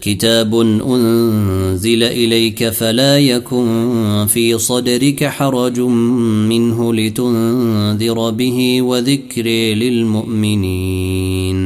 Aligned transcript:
كتاب 0.00 0.54
أنزل 0.86 2.02
إليك 2.02 2.68
فلا 2.68 3.18
يكن 3.18 4.26
في 4.28 4.58
صدرك 4.58 5.24
حرج 5.24 5.80
منه 5.80 6.94
لتنذر 6.94 8.30
به 8.30 8.82
وذكر 8.82 9.46
للمؤمنين. 9.74 11.60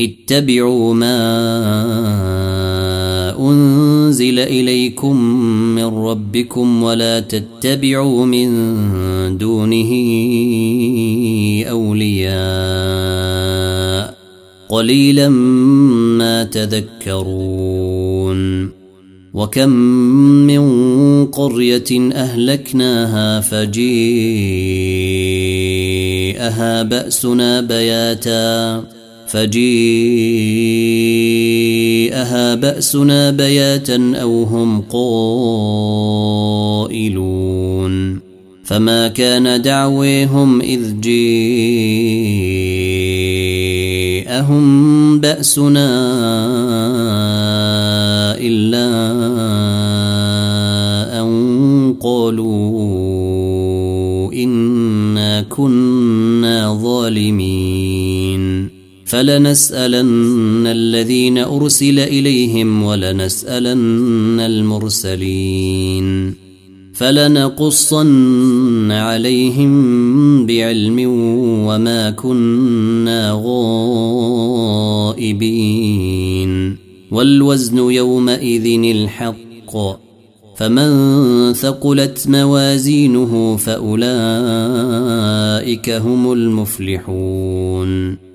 اتبعوا 0.00 0.94
ما 0.94 1.18
أنزل 3.38 4.38
إليكم 4.38 5.16
من 5.74 5.84
ربكم 5.84 6.82
ولا 6.82 7.20
تتبعوا 7.20 8.26
من 8.26 8.48
دونه 9.38 9.92
أولياء. 11.70 13.55
قليلا 14.68 15.28
ما 15.28 16.44
تذكرون. 16.44 18.36
وكم 19.34 19.68
من 20.46 21.26
قرية 21.26 22.12
أهلكناها 22.12 23.40
فجيءها 23.40 24.02
بأسنا 26.82 27.60
بياتا. 27.60 28.84
فجيءها 29.28 29.74
بأسنا 32.54 33.30
بياتا 33.30 34.12
أو 34.14 34.42
هم 34.42 34.80
قائلون. 34.80 35.46
فما 38.64 39.08
كان 39.08 39.62
دعويهم 39.62 40.60
إذ 40.60 41.00
جيءهم 44.36 45.20
بأسنا 45.20 45.88
إلا 48.36 48.88
أن 51.20 51.28
قالوا 52.00 52.72
إنا 54.32 55.42
كنا 55.42 56.78
ظالمين. 56.82 58.70
فلنسألن 59.06 60.66
الذين 60.66 61.38
أرسل 61.38 61.98
إليهم 61.98 62.82
ولنسألن 62.82 64.40
المرسلين. 64.40 66.45
فلنقصن 66.96 68.90
عليهم 68.90 70.46
بعلم 70.46 70.98
وما 71.66 72.10
كنا 72.10 73.42
غائبين. 73.44 75.26
والوزن 77.12 77.78
يومئذ 77.78 78.96
الحق. 78.96 79.76
فمن 80.56 81.52
ثقلت 81.52 82.28
موازينه 82.28 83.56
فأولئك 83.56 84.10
هم 85.90 86.32
المفلحون. 86.32 88.26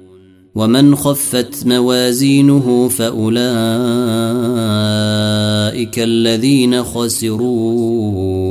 ومن 0.55 0.95
خفت 0.95 1.65
موازينه 1.65 2.87
فأولئك 2.87 3.41
الذين 5.99 6.83
خسروا 6.83 8.50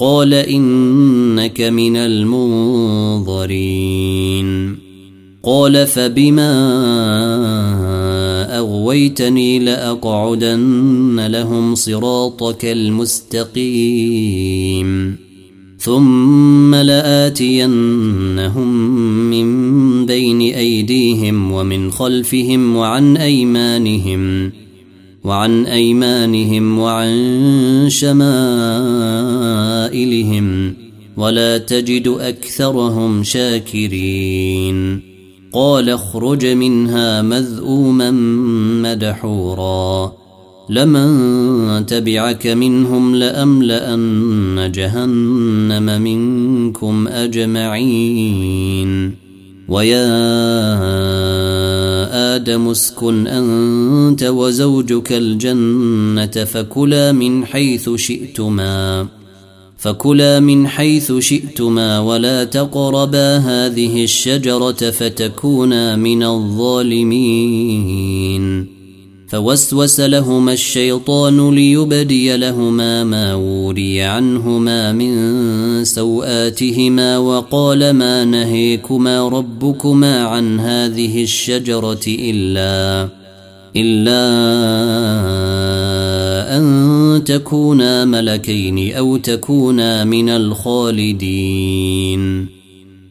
قال 0.00 0.34
إنك 0.34 1.60
من 1.60 1.96
المنظرين. 1.96 4.78
قال 5.42 5.86
فبما 5.86 6.52
أغويتني 8.58 9.58
لأقعدن 9.58 11.26
لهم 11.26 11.74
صراطك 11.74 12.64
المستقيم. 12.64 15.16
ثم 15.78 16.74
لآتينهم 16.74 18.68
من 19.30 20.06
بين 20.06 20.40
أيديهم 20.40 21.52
ومن 21.52 21.90
خلفهم 21.90 22.76
وعن 22.76 23.16
أيمانهم. 23.16 24.52
وعن 25.24 25.66
أيمانهم 25.66 26.78
وعن 26.78 27.86
شمائلهم 27.88 28.34
ولا 31.16 31.58
تجد 31.58 32.08
أكثرهم 32.08 33.22
شاكرين. 33.22 35.00
قال 35.52 35.90
اخرج 35.90 36.46
منها 36.46 37.22
مذءوما 37.22 38.10
مدحورا. 38.82 40.12
لمن 40.70 41.86
تبعك 41.86 42.46
منهم 42.46 43.14
لأملأن 43.14 44.72
جهنم 44.74 46.02
منكم 46.02 47.08
أجمعين. 47.08 49.19
ويا 49.70 50.06
آدم 52.36 52.68
اسكن 52.68 53.26
أنت 53.26 54.22
وزوجك 54.22 55.12
الجنة 55.12 56.44
فكلا 56.44 57.12
من 57.12 57.44
حيث 57.46 57.90
شئتما 57.94 59.06
فكلا 59.78 60.40
من 60.40 60.68
حيث 60.68 61.12
شئتما 61.12 62.00
ولا 62.00 62.44
تقربا 62.44 63.36
هذه 63.36 64.04
الشجرة 64.04 64.90
فتكونا 64.90 65.96
من 65.96 66.22
الظالمين. 66.22 67.60
فوسوس 69.30 70.00
لهما 70.00 70.52
الشيطان 70.52 71.54
ليبدي 71.54 72.36
لهما 72.36 73.04
ما 73.04 73.34
وري 73.34 74.02
عنهما 74.02 74.92
من 74.92 75.84
سوآتهما 75.84 77.18
وقال 77.18 77.90
ما 77.90 78.24
نهيكما 78.24 79.28
ربكما 79.28 80.22
عن 80.22 80.60
هذه 80.60 81.22
الشجرة 81.22 82.00
إلا 82.06 83.08
إلا 83.76 84.20
أن 86.56 87.24
تكونا 87.24 88.04
ملكين 88.04 88.94
أو 88.94 89.16
تكونا 89.16 90.04
من 90.04 90.28
الخالدين. 90.28 91.70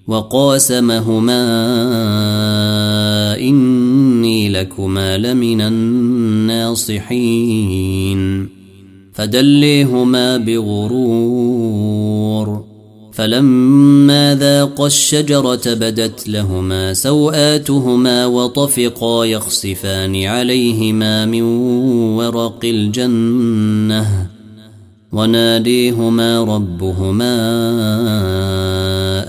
وقاسمهما 0.10 1.46
إني 3.40 4.50
لكما 4.50 5.18
لمن 5.18 5.62
الناصحين. 5.62 7.00
فدليهما 9.14 10.38
بغرور. 10.38 11.90
فلما 13.14 14.36
ذاقا 14.36 14.88
الشجرة 14.88 15.62
بدت 15.66 16.30
لهما 16.30 16.94
سوآتهما 16.94 18.26
وطفقا 18.26 19.26
يخصفان 19.26 20.24
عليهما 20.24 21.26
من 21.26 21.42
ورق 22.18 22.60
الجنة. 22.64 24.39
وناديهما 25.12 26.44
ربهما 26.44 27.36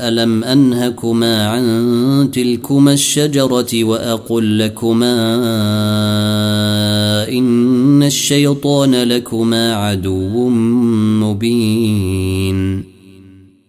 ألم 0.09 0.45
أنهكما 0.45 1.47
عن 1.47 2.31
تلكما 2.33 2.93
الشجرة 2.93 3.85
وأقل 3.85 4.59
لكما 4.59 5.15
إن 7.29 8.03
الشيطان 8.03 8.95
لكما 8.95 9.75
عدو 9.75 10.49
مبين. 11.21 12.90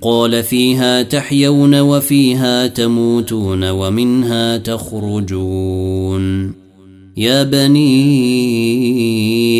قال 0.00 0.42
فيها 0.42 1.02
تحيون 1.02 1.80
وفيها 1.80 2.66
تموتون 2.66 3.70
ومنها 3.70 4.56
تخرجون. 4.56 6.52
يا 7.16 7.42
بني 7.42 8.08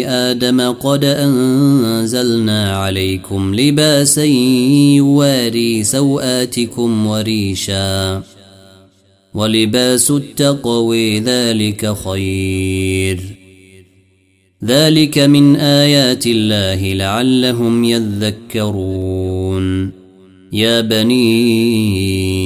آدم 0.09 0.61
قد 0.61 1.05
أنزلنا 1.05 2.77
عليكم 2.77 3.55
لباسا 3.55 4.25
يواري 4.95 5.85
سوآتكم 5.85 7.07
وريشا. 7.07 8.23
ولباس 9.35 10.11
التقوي 10.11 11.21
ذلك 11.21 11.95
خير. 12.05 13.21
ذلك 14.65 15.19
من 15.19 15.57
آيات 15.57 16.27
الله 16.27 16.93
لعلهم 16.93 17.85
يذكرون. 17.85 19.48
يا 20.53 20.81
بني 20.81 22.39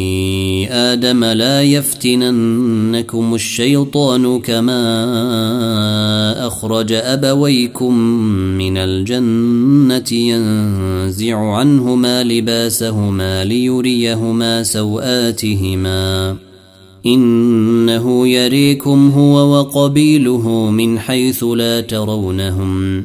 آدم 0.73 1.25
لا 1.25 1.63
يفتننكم 1.63 3.35
الشيطان 3.35 4.41
كما 4.41 4.87
أخرج 6.47 6.93
أبويكم 6.93 7.99
من 8.59 8.77
الجنة 8.77 10.19
ينزع 10.19 11.37
عنهما 11.37 12.25
لباسهما 12.25 13.45
ليريهما 13.45 14.63
سوآتهما. 14.63 16.37
إنه 17.07 18.29
يريكم 18.29 19.11
هو 19.11 19.59
وقبيله 19.59 20.71
من 20.71 20.99
حيث 20.99 21.45
لا 21.45 21.81
ترونهم. 21.81 23.05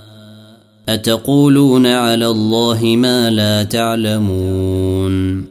أتقولون 0.93 1.85
على 1.85 2.27
الله 2.27 2.83
ما 2.83 3.29
لا 3.29 3.63
تعلمون؟ 3.63 5.45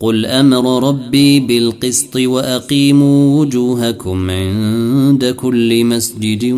قل 0.00 0.26
أمر 0.26 0.88
ربي 0.88 1.40
بالقسط 1.40 2.16
وأقيموا 2.16 3.40
وجوهكم 3.40 4.30
عند 4.30 5.24
كل 5.24 5.84
مسجد 5.84 6.52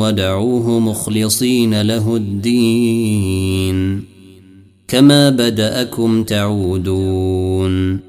ودعوه 0.00 0.78
مخلصين 0.78 1.80
له 1.80 2.16
الدين. 2.16 4.04
كما 4.88 5.30
بدأكم 5.30 6.22
تعودون. 6.22 8.00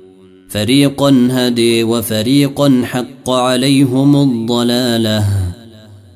فريقا 0.49 1.27
هدي 1.31 1.83
وفريقا 1.83 2.81
حق 2.83 3.29
عليهم 3.29 4.15
الضلالة. 4.15 5.38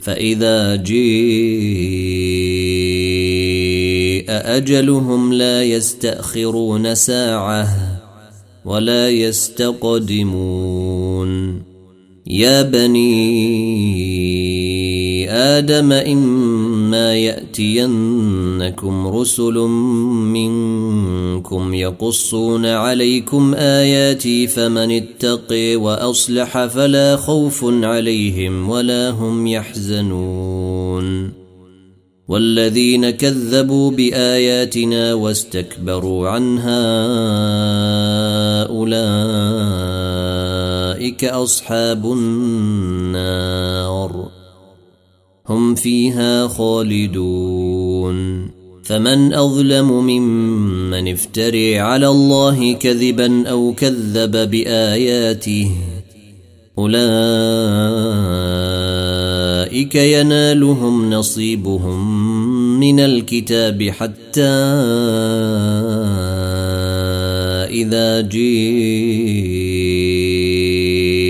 فإذا 0.00 0.76
جيء 0.76 1.00
أجلهم 4.28 5.32
لا 5.32 5.64
يستأخرون 5.64 6.94
ساعة 6.94 7.68
ولا 8.64 9.10
يستقدمون. 9.10 10.50
يا 12.26 12.62
بني 12.62 13.30
آدم 15.30 15.92
إما 16.90 17.14
يأتينكم 17.16 19.06
رسل 19.06 19.54
منكم 20.34 21.74
يقصون 21.74 22.66
عليكم 22.66 23.54
آياتي 23.54 24.46
فمن 24.46 24.90
اتقي 24.90 25.76
وأصلح 25.76 26.66
فلا 26.66 27.16
خوف 27.16 27.64
عليهم 27.64 28.70
ولا 28.70 29.10
هم 29.10 29.46
يحزنون 29.46 31.32
والذين 32.28 33.10
كذبوا 33.10 33.90
بآياتنا 33.90 35.14
واستكبروا 35.14 36.28
عنها 36.28 36.90
أولئك 38.66 40.04
أصحاب 41.24 42.12
النار 42.12 43.50
هم 45.50 45.74
فيها 45.74 46.48
خالدون. 46.48 48.50
فمن 48.90 49.34
أظلم 49.34 50.06
ممن 50.06 51.08
افتري 51.08 51.78
على 51.78 52.08
الله 52.08 52.72
كذبا 52.72 53.48
أو 53.48 53.72
كذب 53.72 54.50
بآياته 54.50 55.70
أولئك 56.78 57.04
ينالهم 59.94 61.10
نصيبهم 61.10 62.20
من 62.80 63.00
الكتاب 63.00 63.82
حتى 63.82 64.50
إذا 67.70 68.20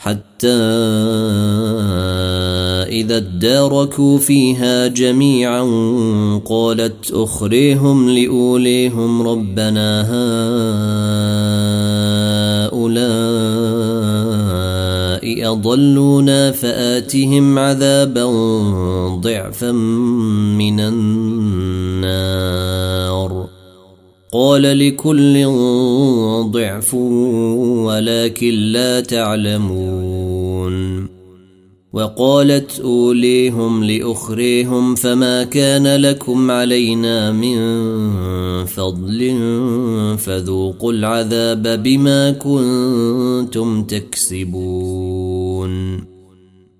حتى 0.00 0.56
إذا 2.88 3.16
اداركوا 3.16 4.18
فيها 4.18 4.86
جميعا 4.86 5.62
قالت 6.44 7.10
أخريهم 7.12 8.10
لأوليهم 8.10 9.22
ربنا 9.22 10.00
هؤلاء 12.70 13.00
أضلونا 15.52 16.52
فآتهم 16.52 17.58
عذابا 17.58 18.24
ضعفا 19.20 19.72
من 19.72 20.80
النار. 20.80 22.10
قال 24.32 24.62
لكل 24.62 25.46
ضعف 26.50 26.94
ولكن 27.84 28.54
لا 28.54 29.00
تعلمون. 29.00 30.60
وقالت 31.92 32.80
أوليهم 32.80 33.84
لأخريهم 33.84 34.94
فما 34.94 35.44
كان 35.44 35.96
لكم 35.96 36.50
علينا 36.50 37.32
من 37.32 37.56
فضل 38.66 39.38
فذوقوا 40.18 40.92
العذاب 40.92 41.82
بما 41.82 42.30
كنتم 42.30 43.82
تكسبون. 43.82 45.30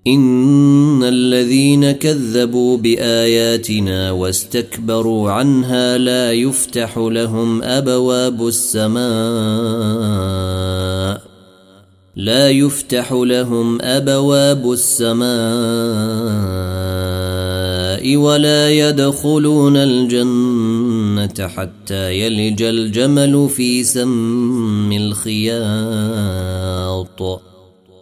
إن 0.07 1.03
الذين 1.03 1.91
كذبوا 1.91 2.77
بآياتنا 2.77 4.11
واستكبروا 4.11 5.31
عنها 5.31 5.97
لا 5.97 6.31
يفتح 6.31 6.97
لهم 6.97 7.63
أبواب 7.63 8.47
السماء. 8.47 9.01
لا 12.15 12.49
يفتح 12.49 13.11
لهم 13.13 13.81
أبواب 13.81 14.71
السماء 14.71 15.31
ولا 18.17 18.69
يدخلون 18.69 19.77
الجنة 19.77 21.47
حتى 21.47 22.19
يلج 22.19 22.63
الجمل 22.63 23.49
في 23.49 23.83
سم 23.83 24.91
الخياط. 24.91 25.61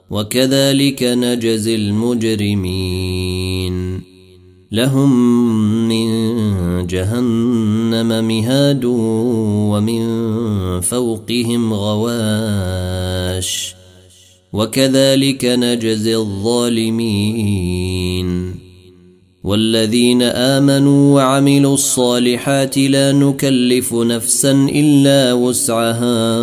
وكذلك 0.09 1.03
نجزي 1.03 1.75
المجرمين. 1.75 3.69
لهم 4.71 5.17
من 5.87 6.07
جهنم 6.87 8.27
مهاد 8.27 8.85
ومن 8.85 10.01
فوقهم 10.81 11.73
غواش. 11.73 13.75
وكذلك 14.53 15.45
نجزي 15.45 16.15
الظالمين. 16.15 17.79
والذين 19.43 20.21
آمنوا 20.21 21.15
وعملوا 21.15 21.73
الصالحات 21.73 22.77
لا 22.77 23.11
نكلف 23.11 23.93
نفسا 23.93 24.51
إلا 24.51 25.33
وسعها 25.33 26.39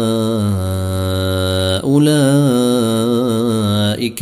أولئك. 1.81 3.46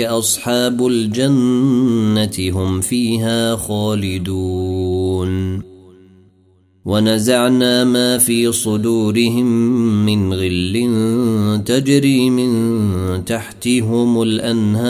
أصحاب 0.00 0.86
الجنة 0.86 2.50
هم 2.52 2.80
فيها 2.80 3.56
خالدون. 3.56 5.62
ونزعنا 6.84 7.84
ما 7.84 8.18
في 8.18 8.52
صدورهم 8.52 9.46
من 10.06 10.34
غل 10.34 10.90
تجري 11.64 12.30
من 12.30 13.24
تحتهم 13.24 14.22
الأنهار. 14.22 14.84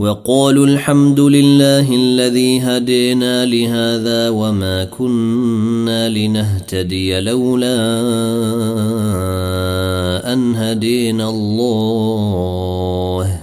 وقالوا 0.00 0.66
الحمد 0.66 1.20
لله 1.20 1.94
الذي 1.94 2.60
هدينا 2.60 3.44
لهذا 3.44 4.28
وما 4.28 4.84
كنا 4.84 6.08
لنهتدي 6.08 7.20
لولا 7.20 7.76
أن 10.32 10.56
هدينا 10.56 11.30
الله. 11.30 13.40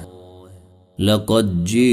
لقد 0.99 1.63
جيءت 1.63 1.83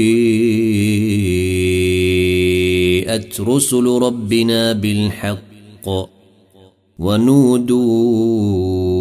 رسل 3.41 3.85
ربنا 3.85 4.73
بالحق 4.73 5.45
ونودوا 6.99 8.94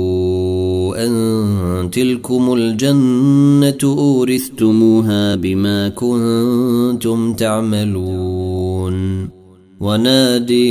أن 1.07 1.91
تلكم 1.93 2.55
الجنة 2.55 3.79
أورثتموها 3.85 5.35
بما 5.35 5.89
كنتم 5.89 7.35
تعملون. 7.35 9.29
ونادي 9.81 10.65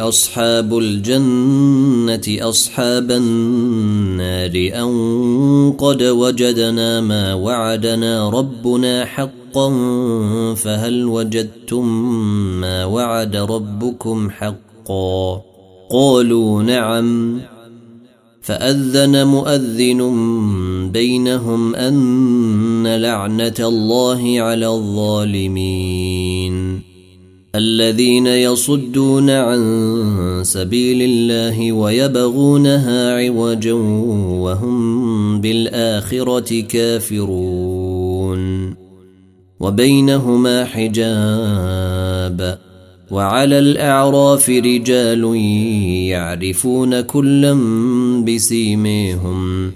أصحاب 0.00 0.78
الجنة 0.78 2.48
أصحاب 2.48 3.10
النار 3.10 4.70
أن 4.74 4.90
قد 5.78 6.02
وجدنا 6.02 7.00
ما 7.00 7.34
وعدنا 7.34 8.30
ربنا 8.30 9.04
حقا 9.04 9.70
فهل 10.54 11.04
وجدتم 11.04 11.86
ما 12.60 12.84
وعد 12.84 13.36
ربكم 13.36 14.30
حقا؟ 14.30 15.42
قالوا 15.90 16.62
نعم. 16.62 17.40
فأذن 18.44 19.26
مؤذن 19.26 20.00
بينهم 20.92 21.74
أن 21.74 22.86
لعنة 22.86 23.54
الله 23.60 24.40
على 24.40 24.68
الظالمين. 24.68 26.54
الذين 27.54 28.26
يصدون 28.26 29.30
عن 29.30 30.40
سبيل 30.44 31.02
الله 31.02 31.72
ويبغونها 31.72 33.14
عوجا 33.16 33.72
وهم 34.42 35.40
بالآخرة 35.40 36.60
كافرون. 36.60 37.64
وبينهما 39.60 40.64
حجاب. 40.64 42.58
وعلى 43.10 43.58
الأعراف 43.58 44.48
رجال 44.48 45.36
يعرفون 46.08 47.00
كلا 47.00 47.54
بسيميهم. 48.26 49.72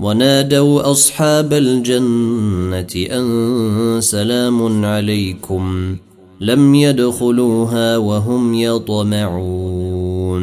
ونادوا 0.00 0.90
أصحاب 0.90 1.52
الجنة 1.52 3.06
أن 3.18 3.96
سلام 4.00 4.84
عليكم. 4.84 5.96
لم 6.40 6.74
يدخلوها 6.74 7.96
وهم 7.96 8.54
يطمعون. 8.54 10.42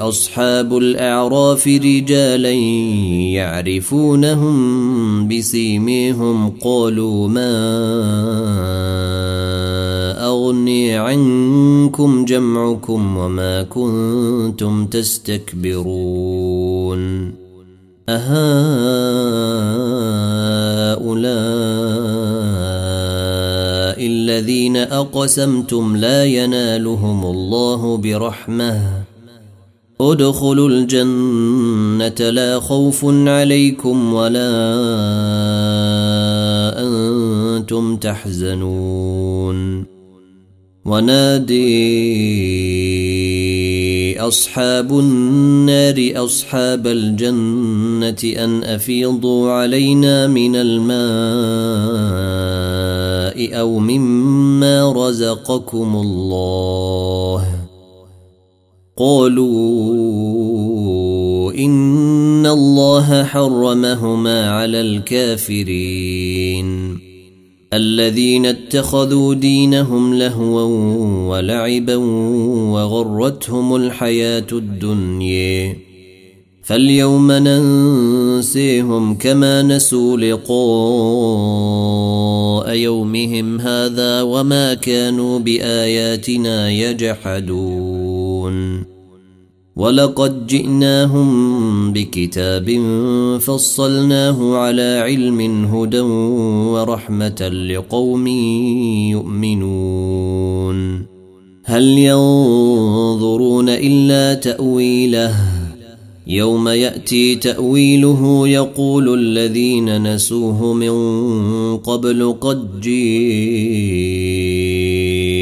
أصحاب 0.00 0.76
الأعراف 0.76 1.66
رجالا 1.66 2.52
يعرفونهم 3.32 4.58
بسيميهم 5.28 6.50
قالوا 6.50 7.28
ما 7.28 7.54
أغني 10.26 10.94
عنكم 10.94 12.24
جمعكم 12.24 13.16
وما 13.16 13.62
كنتم 13.62 14.86
تستكبرون 14.86 16.28
أهؤلاء 18.08 18.68
الذين 24.06 24.76
أقسمتم 24.76 25.96
لا 25.96 26.24
ينالهم 26.24 27.26
الله 27.26 27.96
برحمة 27.96 29.07
ادخلوا 30.00 30.68
الجنة 30.68 32.30
لا 32.30 32.60
خوف 32.60 33.04
عليكم 33.04 34.14
ولا 34.14 34.50
أنتم 36.78 37.96
تحزنون. 37.96 39.84
ونادي 40.84 41.58
أصحاب 44.20 44.98
النار 44.98 46.12
أصحاب 46.16 46.86
الجنة 46.86 48.44
أن 48.44 48.64
أفيضوا 48.64 49.50
علينا 49.50 50.26
من 50.26 50.56
الماء 50.56 50.98
أو 53.60 53.78
مما 53.78 54.92
رزقكم 54.92 55.96
الله. 55.96 57.57
قالوا 58.98 60.58
إن 61.52 62.46
الله 62.46 63.24
حرمهما 63.24 64.50
على 64.50 64.80
الكافرين. 64.80 66.68
الذين 67.72 68.46
اتخذوا 68.46 69.34
دينهم 69.34 70.14
لهوا 70.14 70.62
ولعبا 71.28 71.96
وغرتهم 72.72 73.76
الحياة 73.76 74.46
الدنيا. 74.52 75.76
فاليوم 76.62 77.32
ننسيهم 77.32 79.14
كما 79.14 79.62
نسوا 79.62 80.16
لقاء 80.16 80.48
يومهم 82.74 83.60
هذا 83.60 84.22
وما 84.22 84.74
كانوا 84.74 85.38
بآياتنا 85.38 86.70
يجحدون. 86.70 88.77
ولقد 89.78 90.46
جئناهم 90.46 91.92
بكتاب 91.92 92.80
فصلناه 93.40 94.56
على 94.56 94.98
علم 95.04 95.64
هدى 95.64 96.00
ورحمة 96.70 97.48
لقوم 97.48 98.26
يؤمنون. 99.16 101.06
هل 101.64 101.84
ينظرون 101.98 103.68
إلا 103.68 104.34
تأويله؟ 104.34 105.34
يوم 106.26 106.68
يأتي 106.68 107.34
تأويله 107.34 108.48
يقول 108.48 109.14
الذين 109.18 110.14
نسوه 110.14 110.72
من 110.74 110.92
قبل 111.76 112.34
قد 112.40 112.80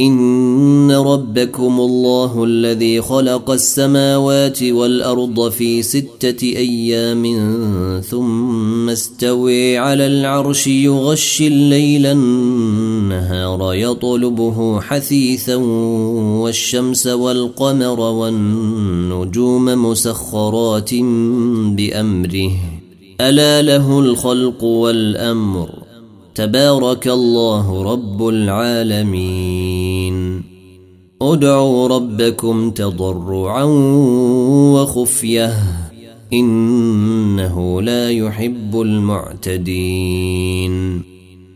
إن 0.00 0.90
ربكم 0.90 1.80
الله 1.80 2.44
الذي 2.44 3.00
خلق 3.02 3.50
السماوات 3.50 4.62
والأرض 4.62 5.50
في 5.50 5.82
ستة 5.82 6.42
أيام 6.42 7.24
ثم 8.10 8.90
استوي 8.90 9.78
على 9.78 10.06
العرش 10.06 10.66
يغشي 10.66 11.46
الليل 11.46 12.06
النهار 12.06 13.74
يطلبه 13.74 14.80
حثيثا 14.80 15.54
والشمس 16.42 17.06
والقمر 17.06 18.00
والنجوم 18.00 19.64
مسخرات 19.64 20.94
بأمره. 21.74 22.50
ألا 23.20 23.62
له 23.62 23.98
الخلق 23.98 24.64
والأمر. 24.64 25.83
تبارك 26.34 27.08
الله 27.08 27.92
رب 27.92 28.28
العالمين. 28.28 30.42
ادعوا 31.22 31.88
ربكم 31.88 32.70
تضرعا 32.70 33.62
وخفية. 34.74 35.52
إنه 36.32 37.82
لا 37.82 38.10
يحب 38.10 38.80
المعتدين. 38.80 40.72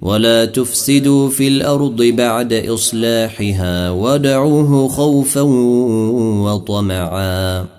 ولا 0.02 0.44
تفسدوا 0.44 1.28
في 1.28 1.48
الأرض 1.48 2.02
بعد 2.02 2.52
إصلاحها. 2.52 3.90
ودعوه 3.90 4.88
خوفا 4.88 5.40
وطمعا. 6.42 7.77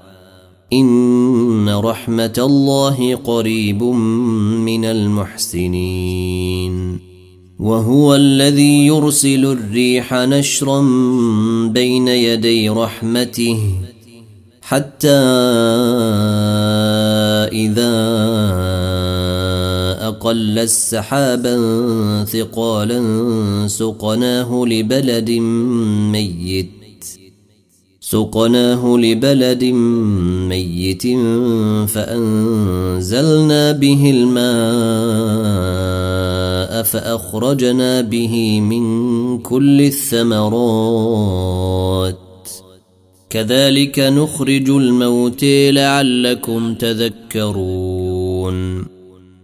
إن 0.74 1.70
رحمة 1.70 2.34
الله 2.38 3.16
قريب 3.16 3.84
من 3.84 4.86
المحسنين. 4.86 7.00
وهو 7.60 8.16
الذي 8.16 8.88
يرسل 8.88 9.46
الريح 9.46 10.14
نشرا 10.14 10.82
بين 11.68 12.08
يدي 12.08 12.70
رحمته 12.70 13.60
حتى 14.62 15.20
إذا 17.54 17.96
أقل 20.08 20.60
السحابا 20.60 21.56
ثقالا 22.24 23.02
سقناه 23.68 24.66
لبلد 24.66 25.32
ميت. 26.12 26.79
سقناه 28.12 28.98
لبلد 28.98 29.64
ميت 30.50 31.04
فأنزلنا 31.94 33.72
به 33.72 34.12
الماء 34.16 34.44
فأخرجنا 36.84 38.02
به 38.02 38.62
من 38.62 38.84
كل 39.40 39.82
الثمرات. 39.82 40.90
كذلك 43.30 44.00
نخرج 44.00 44.70
الموت 44.70 45.44
لعلكم 45.70 46.74
تذكرون. 46.74 48.60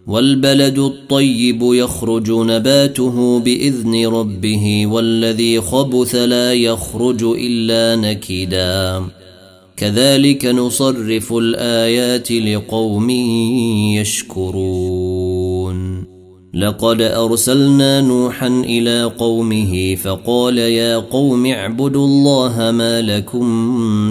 والبلد 0.07 0.79
الطيب 0.79 1.59
يخرج 1.61 2.31
نباته 2.31 3.39
بإذن 3.39 4.07
ربه 4.07 4.87
والذي 4.87 5.61
خبث 5.61 6.15
لا 6.15 6.53
يخرج 6.53 7.23
إلا 7.23 7.95
نكدا. 7.95 9.03
كذلك 9.77 10.45
نصرف 10.45 11.33
الآيات 11.33 12.31
لقوم 12.31 13.09
يشكرون. 13.99 16.05
لقد 16.53 17.01
أرسلنا 17.01 18.01
نوحا 18.01 18.47
إلى 18.47 19.03
قومه 19.03 19.95
فقال 19.95 20.57
يا 20.57 20.97
قوم 20.97 21.45
اعبدوا 21.45 22.07
الله 22.07 22.71
ما 22.71 23.01
لكم 23.01 23.45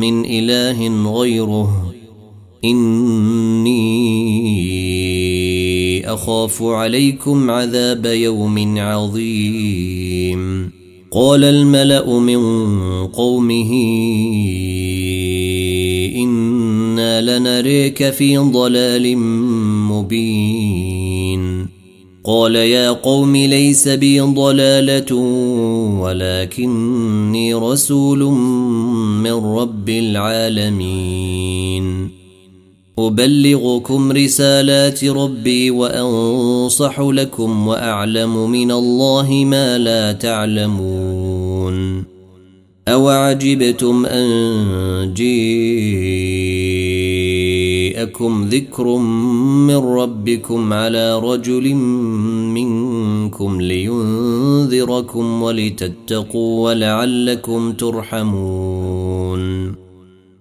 من 0.00 0.24
إله 0.24 1.12
غيره 1.12 1.94
إني 2.64 4.04
أخاف 6.04 6.62
عليكم 6.62 7.50
عذاب 7.50 8.06
يوم 8.06 8.78
عظيم. 8.78 10.70
قال 11.12 11.44
الملأ 11.44 12.18
من 12.18 12.38
قومه 13.06 13.70
أنا 16.16 17.38
لنريك 17.38 18.10
في 18.10 18.38
ضلال 18.38 19.18
مبين. 19.88 21.68
قال 22.24 22.56
يا 22.56 22.90
قوم 22.90 23.36
ليس 23.36 23.88
بي 23.88 24.20
ضلالة 24.20 25.14
ولكني 26.00 27.54
رسول 27.54 28.18
من 29.22 29.32
رب 29.32 29.88
العالمين. 29.88 31.34
أبلغكم 32.98 34.12
رسالات 34.12 35.04
ربي 35.04 35.70
وأنصح 35.70 37.00
لكم 37.00 37.68
وأعلم 37.68 38.50
من 38.50 38.70
الله 38.70 39.44
ما 39.46 39.78
لا 39.78 40.12
تعلمون. 40.12 42.04
أوعجبتم 42.88 44.06
أن 44.06 45.14
جيءكم 45.14 45.54
ذكر 48.48 48.96
من 48.96 49.76
ربكم 49.76 50.72
على 50.72 51.18
رجل 51.18 51.74
منكم 52.54 53.60
لينذركم 53.60 55.42
ولتتقوا 55.42 56.70
ولعلكم 56.70 57.72
ترحمون. 57.72 59.44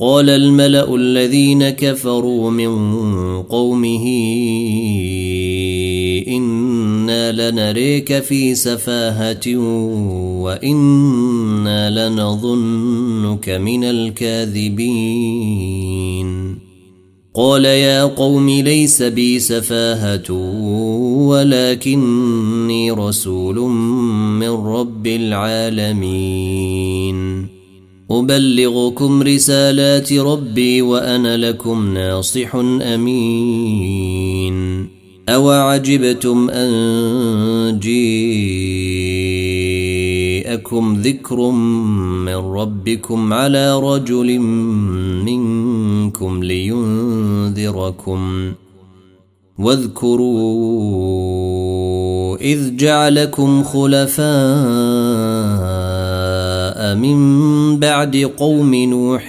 قال 0.00 0.30
الملأ 0.30 0.94
الذين 0.94 1.70
كفروا 1.70 2.50
من 2.50 2.72
قومه 3.42 4.06
إنا 6.28 7.50
لنريك 7.50 8.18
في 8.22 8.54
سفاهة 8.54 9.56
وإنا 10.42 12.08
لنظنك 12.08 13.48
من 13.48 13.84
الكاذبين. 13.84 14.98
قال 17.34 17.64
يا 17.64 18.04
قوم 18.04 18.50
ليس 18.50 19.02
بي 19.02 19.38
سفاهة 19.38 20.32
ولكني 21.28 22.90
رسول 22.90 23.56
من 24.38 24.50
رب 24.50 25.06
العالمين. 25.06 26.28
أبلغكم 28.10 29.22
رسالات 29.22 30.12
ربي 30.12 30.82
وأنا 30.82 31.36
لكم 31.36 31.94
ناصح 31.94 32.54
أمين. 32.94 34.88
أوعجبتم 35.28 36.50
أن 36.50 37.78
جيءكم 37.78 38.14
ذكر 41.00 41.50
من 41.50 42.34
ربكم 42.34 43.32
على 43.32 43.78
رجل 43.80 44.38
منكم 45.28 46.44
لينذركم. 46.44 48.20
واذكروا 49.58 50.78
إذ 52.36 52.76
جعلكم 52.76 53.62
خلفاء 53.62 54.28
من 56.94 57.78
بعد 57.78 58.16
قوم 58.36 58.74
نوح 58.74 59.28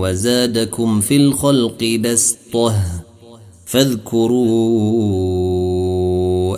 وزادكم 0.00 1.00
في 1.00 1.16
الخلق 1.16 2.00
بسطه 2.04 2.74
فاذكروا 3.66 4.96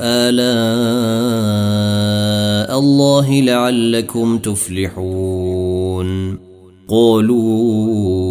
آلاء 0.00 0.40
الله 2.78 3.40
لعلكم 3.40 4.38
تفلحون. 4.38 6.10
قالوا 6.88 8.30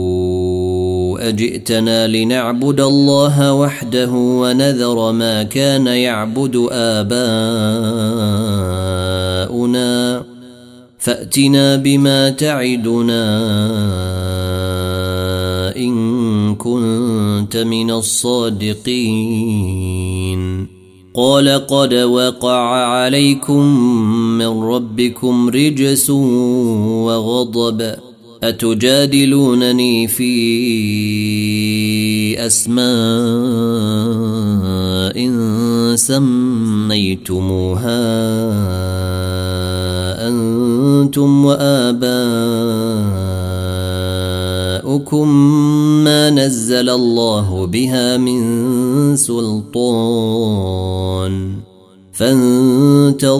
أجئتنا 1.30 2.08
لنعبد 2.08 2.80
الله 2.80 3.54
وحده 3.54 4.12
ونذر 4.12 5.12
ما 5.12 5.44
كان 5.44 5.88
يعبد 5.88 6.68
آباؤنا. 6.72 7.20
فأتنا 11.00 11.76
بما 11.76 12.30
تعدنا 12.30 13.40
إن 15.78 16.56
كنت 16.56 17.58
من 17.58 17.92
الصادقين. 17.92 19.60
قال 21.14 21.68
قد 21.68 21.94
وقع 21.94 22.86
عليكم 22.86 23.66
من 24.38 24.64
ربكم 24.64 25.50
رجس 25.50 26.10
وغضب. 26.10 27.96
أتجادلونني 28.44 30.08
في 30.08 30.36
أسماء 32.46 32.80
سميتموها 35.96 37.50
أنتم 40.28 41.46
وآباؤكم 41.46 42.10
ما 46.04 46.30
نزل 46.30 46.90
الله 46.90 47.66
بها 47.68 48.18
من 48.18 49.16
سلطان 49.16 50.50
فانتظروا 52.14 53.40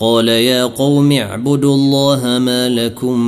قال 0.00 0.28
يا 0.28 0.64
قوم 0.64 1.12
اعبدوا 1.12 1.74
الله 1.74 2.38
ما 2.38 2.68
لكم 2.68 3.20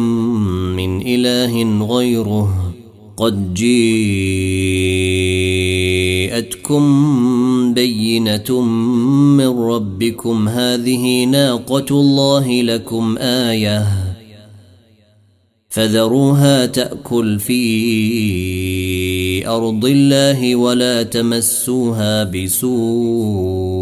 من 0.77 1.03
إله 1.07 1.85
غيره 1.87 2.75
قد 3.17 3.55
جيءتكم 3.55 3.75
بينة 7.75 8.61
من 9.37 9.49
ربكم. 9.49 10.49
هذه 10.49 11.25
ناقة 11.25 11.87
الله 11.91 12.63
لكم 12.63 13.19
آية 13.19 13.87
فذروها 15.69 16.67
تأكل 16.67 17.39
في 17.39 17.63
أرض 19.49 19.85
الله 19.85 20.57
ولا 20.57 21.03
تمسوها 21.03 22.25
بسوء. 22.25 23.82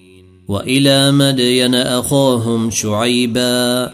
وإلى 0.51 1.11
مدين 1.11 1.75
أخاهم 1.75 2.69
شعيبا 2.69 3.91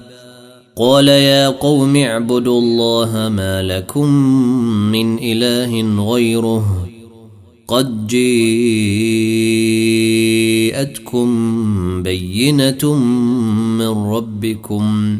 قال 0.75 1.07
يا 1.07 1.49
قوم 1.49 1.95
اعبدوا 1.95 2.61
الله 2.61 3.29
ما 3.29 3.63
لكم 3.63 4.07
من 4.91 5.17
إله 5.21 6.03
غيره 6.11 6.87
قد 7.67 8.07
جيءتكم 10.67 11.27
بينة 12.03 12.95
من 13.77 13.87
ربكم 13.87 15.19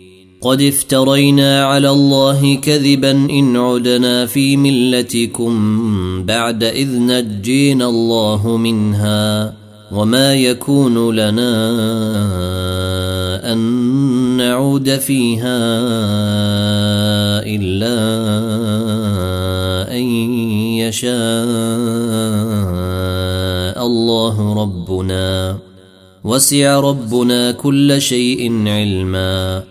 قد 0.41 0.61
افترينا 0.61 1.65
على 1.65 1.89
الله 1.89 2.55
كذبا 2.55 3.11
إن 3.11 3.57
عدنا 3.57 4.25
في 4.25 4.57
ملتكم 4.57 5.53
بعد 6.25 6.63
إذ 6.63 6.99
نجينا 6.99 7.89
الله 7.89 8.57
منها 8.57 9.53
وما 9.91 10.35
يكون 10.35 11.15
لنا 11.15 11.53
أن 13.53 13.57
نعود 14.37 14.97
فيها 14.97 15.57
إلا 17.45 17.97
أن 19.93 20.03
يشاء 20.81 21.11
الله 23.85 24.53
ربنا. 24.63 25.57
وسع 26.23 26.79
ربنا 26.79 27.51
كل 27.51 28.01
شيء 28.01 28.67
علما. 28.67 29.70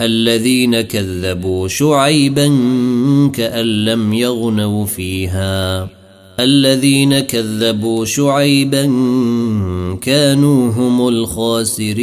الذين 0.00 0.80
كذبوا 0.80 1.68
شعيبا 1.68 2.46
كأن 3.34 3.84
لم 3.84 4.12
يغنوا 4.12 4.86
فيها. 4.86 5.88
الذين 6.40 7.20
كذبوا 7.20 8.04
شعيبا 8.04 8.84
كانوا 10.02 10.70
هم 10.70 11.08
الخاسرين. 11.08 11.98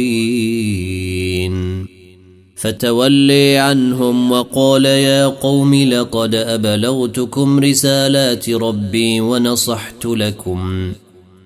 فتولي 2.56 3.56
عنهم 3.56 4.32
وقال 4.32 4.84
يا 4.84 5.26
قوم 5.26 5.74
لقد 5.74 6.34
أبلغتكم 6.34 7.60
رسالات 7.60 8.50
ربي 8.50 9.20
ونصحت 9.20 10.06
لكم. 10.06 10.92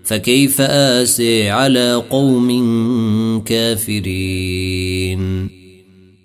فكيف 0.05 0.61
آسي 0.61 1.51
على 1.51 2.03
قوم 2.11 2.49
كافرين؟ 3.47 5.21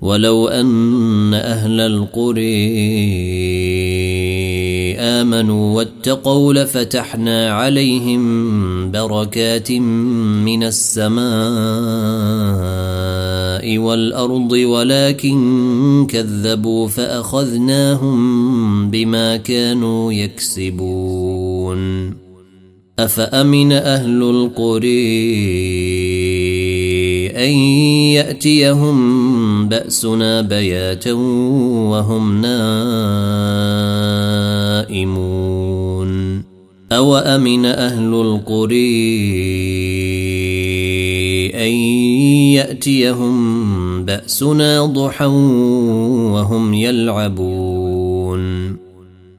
ولو 0.00 0.48
أن 0.48 1.34
أهل 1.34 1.80
القري 1.80 2.76
آمنوا 4.98 5.76
واتقوا 5.76 6.54
لفتحنا 6.54 7.50
عليهم 7.50 8.90
بركات 8.90 9.72
من 9.72 10.62
السماء 10.62 11.26
والأرض 13.78 14.52
ولكن 14.52 16.06
كذبوا 16.08 16.88
فأخذناهم 16.88 18.90
بما 18.90 19.36
كانوا 19.36 20.12
يكسبون. 20.12 22.12
أفأمن 22.98 23.72
أهل 23.72 24.22
القري 24.22 25.36
أن 27.36 27.52
يأتيهم 28.18 28.98
بأسنا 29.68 30.40
بياتا 30.40 31.12
وهم 31.92 32.40
نائمون. 32.40 32.56
أوأمن 36.92 37.64
أهل 37.64 38.14
القري 38.14 39.16
أن 41.54 41.72
يأتيهم 42.56 43.36
بأسنا 44.04 44.86
ضحى 44.86 45.26
وهم 46.32 46.74
يلعبون؟ 46.74 48.76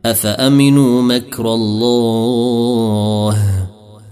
أفأمنوا 0.05 1.01
مكر 1.01 1.53
الله؟ 1.53 3.56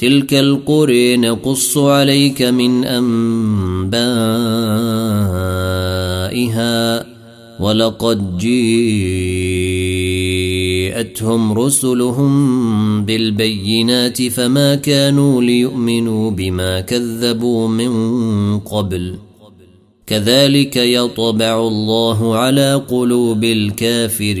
تلك 0.00 0.34
القرى 0.34 1.16
نقص 1.16 1.78
عليك 1.78 2.42
من 2.42 2.84
أنبائها 2.84 3.20
ولقد 7.60 8.38
جيءتهم 8.38 8.72
رسلهم 11.52 13.04
بالبينات 13.04 14.22
فما 14.22 14.74
كانوا 14.74 15.42
ليؤمنوا 15.42 16.30
بما 16.30 16.80
كذبوا 16.80 17.68
من 17.68 18.58
قبل. 18.58 19.14
كذلك 20.06 20.76
يطبع 20.76 21.68
الله 21.68 22.36
على 22.36 22.74
قلوب 22.74 23.44
الكافرين. 23.44 24.40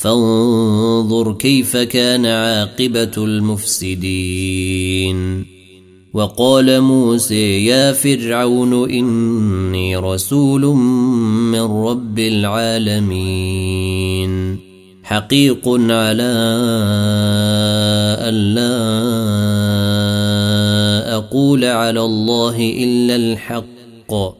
فانظر 0.00 1.32
كيف 1.32 1.76
كان 1.76 2.26
عاقبة 2.26 3.10
المفسدين. 3.18 4.70
وقال 6.14 6.80
موسى 6.80 7.64
يا 7.66 7.92
فرعون 7.92 8.90
إني 8.90 9.96
رسول 9.96 10.60
من 11.52 11.60
رب 11.60 12.18
العالمين. 12.18 13.40
حقيق 15.02 15.68
على 15.68 16.32
الا 18.28 18.76
أقول 21.16 21.64
على 21.64 22.00
الله 22.00 22.56
إلا 22.78 23.16
الحق. 23.16 24.39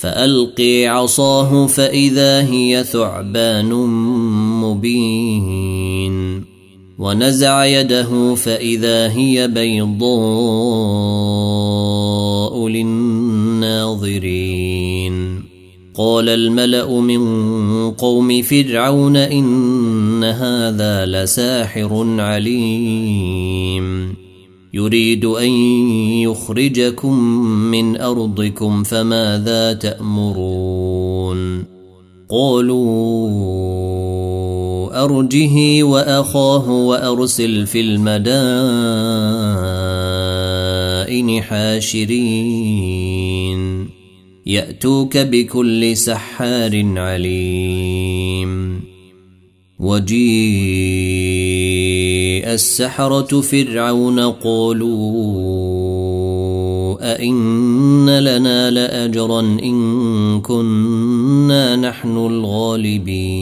فألقي 0.00 0.86
عصاه 0.86 1.66
فإذا 1.66 2.42
هي 2.42 2.84
ثعبان 2.84 3.72
مبين. 4.64 6.44
ونزع 6.98 7.64
يده 7.64 8.34
فإذا 8.34 9.12
هي 9.12 9.48
بيضاء 9.48 10.08
للناظرين. 12.68 13.90
قال 15.94 16.28
الملأ 16.28 17.00
من 17.00 17.90
قوم 17.90 18.42
فرعون 18.42 19.16
إن 19.16 20.24
هذا 20.24 21.06
لساحر 21.06 22.20
عليم. 22.20 23.50
يريد 24.74 25.24
أن 25.24 25.50
يخرجكم 26.22 27.18
من 27.44 28.00
أرضكم 28.00 28.82
فماذا 28.82 29.72
تأمرون؟ 29.72 31.64
قالوا 32.28 33.50
أرجه 35.04 35.82
وأخاه 35.82 36.70
وأرسل 36.70 37.66
في 37.66 37.80
المدائن 37.80 38.60
حاشرين. 41.42 42.90
يأتوك 44.46 45.18
بكل 45.18 45.96
سحار 45.96 46.98
عليم. 46.98 48.89
وجيء 49.80 50.20
السحرة 52.52 53.40
فرعون 53.40 54.20
قالوا 54.20 55.30
أئن 57.12 58.18
لنا 58.18 58.70
لأجرا 58.70 59.40
إن 59.40 60.40
كنا 60.40 61.76
نحن 61.76 62.16
الغالبين. 62.16 63.40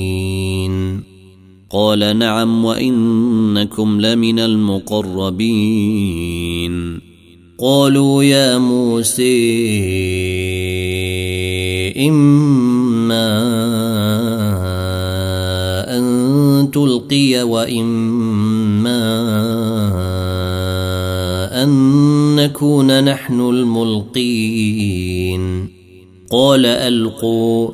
قال 1.70 2.18
نعم 2.18 2.64
وإنكم 2.64 4.01
لمن 4.01 4.39
المقربين. 4.39 5.89
قالوا 7.61 8.24
يا 8.24 8.59
موسى 8.59 9.59
إما 12.09 13.77
تلقي 16.70 17.42
وإما 17.42 19.08
أن 21.62 22.36
نكون 22.36 23.04
نحن 23.04 23.40
الملقين. 23.40 24.98
قال 26.30 26.66
ألقوا. 26.66 27.70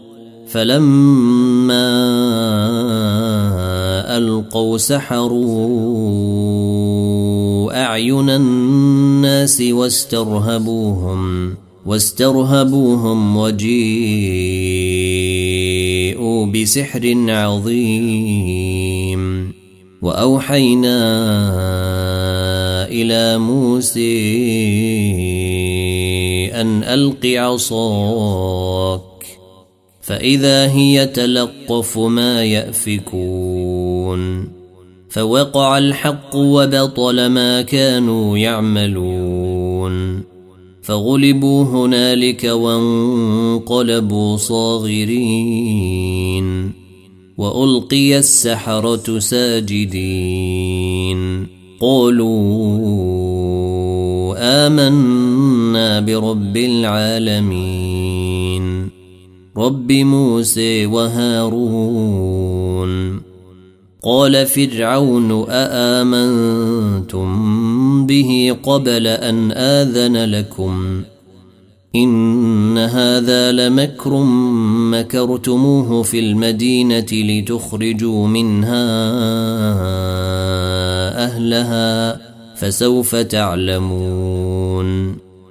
فلما 0.49 1.95
ألقوا 4.17 4.79
سحروا 4.79 6.05
أعين 7.85 8.31
الناس 8.31 9.63
واسترهبوهم. 9.71 11.55
واسترهبوهم 11.87 13.37
وجيءوا 13.37 13.67
بسحر 16.47 17.15
عظيم. 17.29 19.25
وأوحينا 20.03 20.99
إلى 22.89 23.39
موسى 23.39 24.35
أن 26.55 26.85
ألق 26.85 27.27
عصاك 27.27 29.01
فإذا 30.01 30.73
هي 30.73 31.07
تلقف 31.07 31.99
ما 31.99 32.45
يأفكون. 32.45 34.49
فوقع 35.09 35.79
الحق 35.79 36.37
وبطل 36.37 37.27
ما 37.27 37.63
كانوا 37.63 38.39
يعملون. 38.39 40.14
فغلبوا 40.85 41.65
هنالك 41.65 42.45
وانقلبوا 42.45 44.37
صاغرين 44.37 45.65
وألقي 47.39 48.19
السحرة 48.19 49.19
ساجدين 49.19 50.75
قالوا 51.81 52.75
آمنا 54.67 56.01
برب 56.01 56.57
العالمين 56.57 58.15
رب 59.57 59.93
موسى 59.93 60.87
وهارون 60.87 62.25
قال 64.05 64.47
فرعون 64.47 65.47
أآمنتم 65.49 67.27
به 68.07 68.57
قبل 68.63 69.07
أن 69.07 69.53
آذن 69.53 70.25
لكم؟ 70.25 71.03
إن 71.97 72.79
هذا 72.79 73.53
لمكر 73.53 74.23
مكرتموه 74.93 76.03
في 76.03 76.19
المدينة 76.19 77.07
لتخرجوا 77.13 78.27
منها 78.27 78.85
أهلها 81.25 82.21
فسوف 82.57 83.17
تعلمون. 83.17 84.85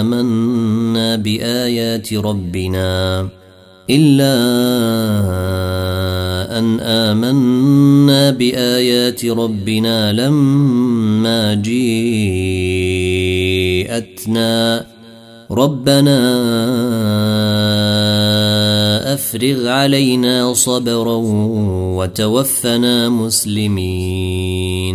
ان 0.00 0.12
آمنا 0.12 1.16
بآيات 1.16 2.12
ربنا 2.14 3.28
إلا 3.90 4.34
أن 6.58 6.80
آمنا 6.80 8.30
بآيات 8.30 9.24
ربنا 9.24 10.12
لما 10.12 11.54
جيءتنا. 11.54 12.14
ربنا 15.50 16.20
أفرغ 19.14 19.68
علينا 19.68 20.54
صبرا 20.54 21.16
وتوفنا 21.96 23.08
مسلمين. 23.08 24.94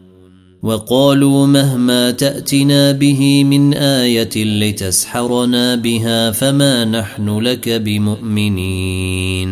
وقالوا 0.63 1.45
مهما 1.47 2.11
تأتنا 2.11 2.91
به 2.91 3.43
من 3.43 3.73
آية 3.73 4.29
لتسحرنا 4.35 5.75
بها 5.75 6.31
فما 6.31 6.85
نحن 6.85 7.39
لك 7.39 7.69
بمؤمنين. 7.69 9.51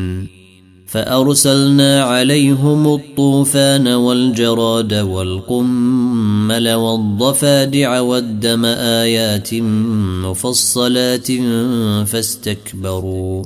فأرسلنا 0.88 2.04
عليهم 2.04 2.94
الطوفان 2.94 3.88
والجراد 3.88 4.94
والقمل 4.94 6.74
والضفادع 6.74 8.00
والدم 8.00 8.66
آيات 8.66 9.54
مفصلات 10.26 11.28
فاستكبروا 12.06 13.44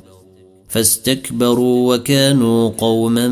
فاستكبروا 0.70 1.96
وكانوا 1.96 2.70
قوما 2.70 3.28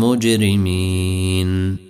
مجرمين. 0.00 1.89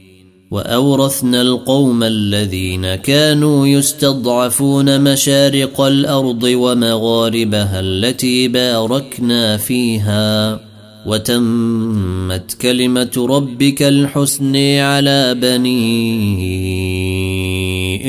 وأورثنا 0.51 1.41
القوم 1.41 2.03
الذين 2.03 2.95
كانوا 2.95 3.67
يستضعفون 3.67 5.01
مشارق 5.01 5.81
الأرض 5.81 6.43
ومغاربها 6.43 7.79
التي 7.79 8.47
باركنا 8.47 9.57
فيها. 9.57 10.59
وتمت 11.05 12.53
كلمة 12.61 13.27
ربك 13.29 13.81
الحسن 13.81 14.55
على 14.55 15.33
بني 15.33 15.83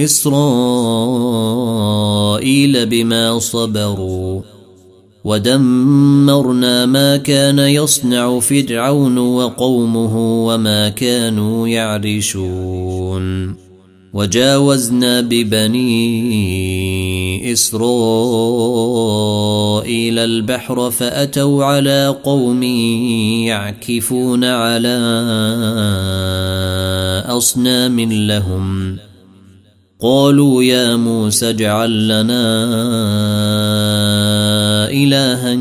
إسرائيل 0.05 0.57
بما 2.87 3.39
صبروا. 3.39 4.41
ودمرنا 5.25 6.87
ما 6.87 7.17
كان 7.17 7.59
يصنع 7.59 8.41
فرعون 8.41 9.19
وقومه 9.19 10.47
وما 10.47 10.89
كانوا 10.89 11.69
يعرشون. 11.69 13.57
وجاوزنا 14.13 15.21
ببني 15.21 15.93
إسرائيل 17.53 17.79
البحر 20.19 20.91
فأتوا 20.91 21.65
على 21.65 22.17
قوم 22.25 22.63
يعكفون 23.43 24.45
على 24.45 24.99
أصنام 27.27 28.01
لهم. 28.01 28.97
قالوا 30.01 30.63
يا 30.63 30.97
موسى 30.97 31.51
اجعل 31.51 32.09
لنا 32.09 32.43
إلها 34.93 35.55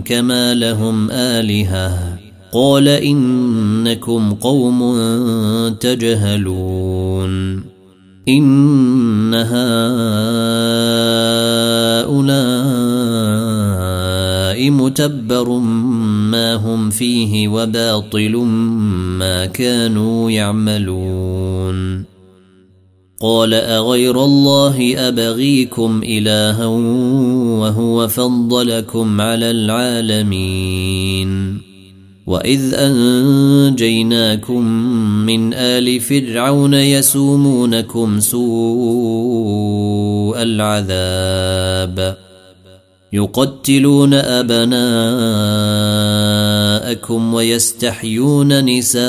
كما 0.00 0.54
لهم 0.54 1.10
آلهة 1.10 2.18
قال 2.52 2.88
إنكم 2.88 4.34
قوم 4.34 4.98
تجهلون 5.80 7.64
إن 8.28 9.34
هؤلاء 9.34 9.74
متبر 14.70 15.58
ما 16.30 16.54
هم 16.54 16.90
فيه 16.90 17.48
وباطل 17.48 18.36
ما 19.18 19.46
كانوا 19.46 20.30
يعملون 20.30 22.13
قال 23.24 23.54
أغير 23.54 24.24
الله 24.24 25.08
أبغيكم 25.08 26.02
إلها 26.04 26.66
وهو 27.60 28.08
فضلكم 28.08 29.20
على 29.20 29.50
العالمين. 29.50 31.60
وإذ 32.26 32.74
أنجيناكم 32.74 34.64
من 35.26 35.54
آل 35.54 36.00
فرعون 36.00 36.74
يسومونكم 36.74 38.20
سوء 38.20 40.42
العذاب. 40.42 42.16
يقتلون 43.12 44.14
أبناءكم 44.14 44.84
ويستحيون 47.34 48.64
نساءكم. 48.64 49.08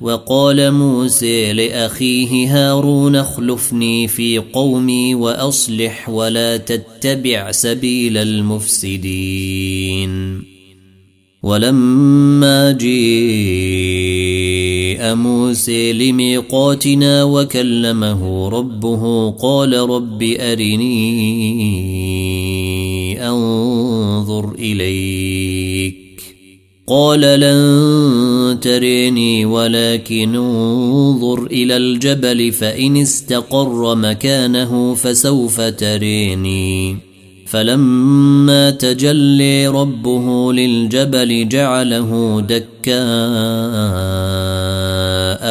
وقال 0.00 0.70
موسى 0.72 1.52
لأخيه 1.52 2.46
هارون 2.56 3.16
اخلفني 3.16 4.08
في 4.08 4.38
قومي 4.38 5.14
وأصلح 5.14 6.08
ولا 6.08 6.56
تتبع 6.56 7.50
سبيل 7.52 8.16
المفسدين. 8.16 10.08
ولما 11.42 12.72
جيء 12.72 12.88
موسى 15.14 15.92
لميقاتنا 15.92 17.24
وكلمه 17.24 18.48
ربه 18.48 19.30
قال 19.30 19.74
رب 19.74 20.22
أرني 20.22 21.08
أنظر 23.28 24.54
إليك. 24.58 25.57
قال 26.88 27.20
لن 27.20 28.60
تريني 28.60 29.44
ولكن 29.44 30.34
انظر 30.34 31.46
إلى 31.46 31.76
الجبل 31.76 32.52
فإن 32.52 32.96
استقر 32.96 33.94
مكانه 33.94 34.94
فسوف 34.94 35.60
تريني. 35.60 36.96
فلما 37.46 38.70
تجلي 38.70 39.68
ربه 39.68 40.52
للجبل 40.52 41.48
جعله 41.48 42.40
دكاء 42.40 42.98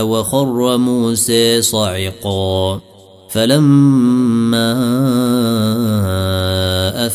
وخر 0.06 0.78
موسى 0.78 1.62
صعقا. 1.62 2.82
فلما 3.30 4.74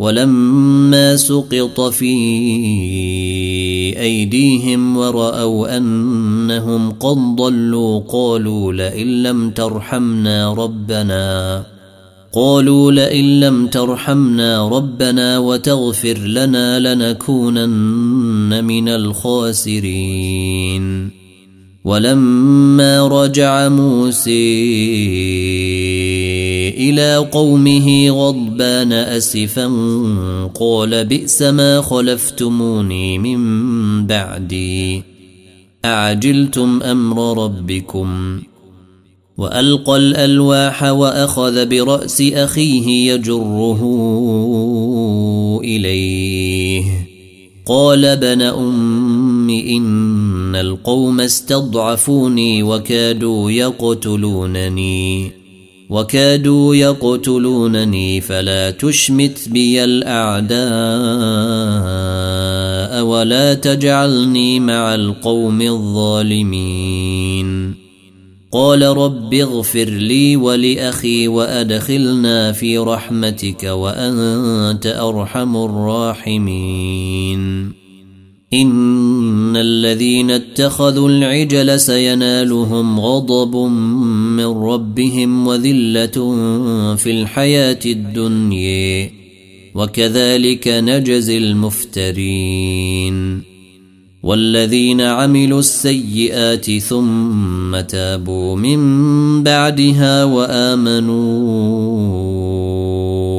ولما 0.00 1.16
سقط 1.16 1.80
في 1.80 2.14
أيديهم 4.00 4.96
ورأوا 4.96 5.76
أنهم 5.76 6.90
قد 6.90 7.36
ضلوا 7.36 8.00
قالوا 8.08 8.72
لئن 8.72 9.22
لم 9.22 9.50
ترحمنا 9.50 10.54
ربنا 10.54 11.64
قالوا 12.32 12.92
لئن 12.92 13.40
لم 13.40 13.66
ترحمنا 13.66 14.68
ربنا 14.68 15.38
وتغفر 15.38 16.18
لنا 16.18 16.94
لنكونن 16.94 18.64
من 18.64 18.88
الخاسرين. 18.88 20.40
ولما 21.84 23.08
رجع 23.08 23.68
موسى 23.68 24.30
إلى 26.80 27.16
قومه 27.16 28.10
غضبان 28.10 28.92
أسفا 28.92 29.66
قال 30.60 31.04
بئس 31.04 31.42
ما 31.42 31.80
خلفتموني 31.80 33.18
من 33.18 34.06
بعدي. 34.06 35.02
أعجلتم 35.84 36.82
أمر 36.82 37.44
ربكم؟ 37.44 38.40
وألقى 39.38 39.96
الألواح 39.96 40.82
وأخذ 40.82 41.66
برأس 41.66 42.22
أخيه 42.32 43.12
يجره 43.12 43.80
إليه. 45.64 46.84
قال 47.66 48.04
ابن 48.04 48.42
أم 48.42 49.50
إن 49.50 50.56
القوم 50.56 51.20
استضعفوني 51.20 52.62
وكادوا 52.62 53.50
يقتلونني. 53.50 55.39
وكادوا 55.90 56.76
يقتلونني 56.76 58.20
فلا 58.20 58.70
تشمت 58.70 59.48
بي 59.48 59.84
الأعداء 59.84 60.60
ولا 63.04 63.54
تجعلني 63.54 64.60
مع 64.60 64.94
القوم 64.94 65.62
الظالمين. 65.62 67.50
قال 68.52 68.82
رب 68.82 69.34
اغفر 69.34 69.84
لي 69.84 70.36
ولأخي 70.36 71.28
وأدخلنا 71.28 72.52
في 72.52 72.78
رحمتك 72.78 73.64
وأنت 73.64 74.86
أرحم 74.86 75.56
الراحمين. 75.56 77.40
إن 78.52 79.56
الذين 79.56 80.30
اتخذوا 80.50 81.08
العجل 81.08 81.80
سينالهم 81.80 83.00
غضب 83.00 83.56
من 84.36 84.44
ربهم 84.44 85.46
وذلة 85.46 86.36
في 86.96 87.10
الحياة 87.10 87.78
الدنيا. 87.86 89.10
وكذلك 89.74 90.68
نجزي 90.68 91.38
المفترين. 91.38 93.42
والذين 94.22 95.00
عملوا 95.00 95.58
السيئات 95.58 96.70
ثم 96.70 97.80
تابوا 97.80 98.56
من 98.56 99.42
بعدها 99.42 100.24
وآمنوا 100.24 101.10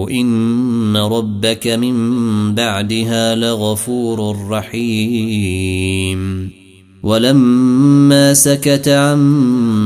إن 0.09 0.97
ربك 0.97 1.67
من 1.67 2.55
بعدها 2.55 3.35
لغفور 3.35 4.47
رحيم. 4.49 6.60
ولما 7.03 8.33
سكت 8.33 8.87
عن 8.87 9.19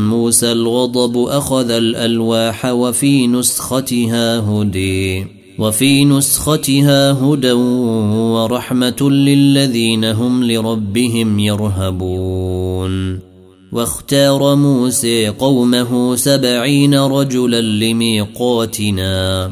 موسى 0.09 0.51
الغضب 0.51 1.17
أخذ 1.17 1.71
الألواح 1.71 2.65
وفي 2.65 3.27
نسختها 3.27 4.39
هدي 4.39 5.27
وفي 5.59 6.05
نسختها 6.05 7.11
هدى 7.11 7.51
ورحمة 7.51 9.09
للذين 9.09 10.05
هم 10.05 10.43
لربهم 10.43 11.39
يرهبون. 11.39 13.19
واختار 13.71 14.55
موسى 14.55 15.27
قومه 15.27 16.15
سبعين 16.15 16.95
رجلا 16.95 17.61
لميقاتنا. 17.61 19.51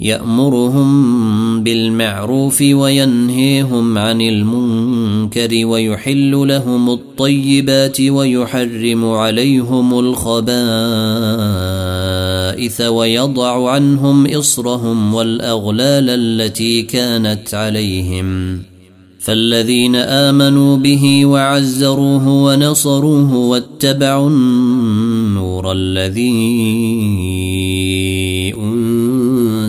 يأمرهم 0.00 1.64
بالمعروف 1.64 2.62
وينهيهم 2.62 3.98
عن 3.98 4.20
المنكر 4.20 5.66
ويحل 5.66 6.30
لهم 6.30 6.90
الطيبات 6.90 8.00
ويحرم 8.00 9.04
عليهم 9.04 9.98
الخبائث 9.98 10.40
ويضع 12.80 13.70
عنهم 13.70 14.26
إصرهم 14.26 15.14
والأغلال 15.14 16.10
التي 16.10 16.82
كانت 16.82 17.54
عليهم. 17.54 18.62
فالذين 19.24 19.96
آمنوا 19.96 20.76
به 20.76 21.26
وعزروه 21.26 22.28
ونصروه 22.28 23.34
واتبعوا 23.34 24.30
النور 24.30 25.72
الذي 25.72 26.34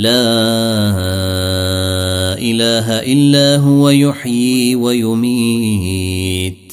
لا 0.00 0.32
إله 2.40 2.86
إلا 3.12 3.56
هو 3.56 3.90
يحيي 3.90 4.74
ويميت. 4.74 6.72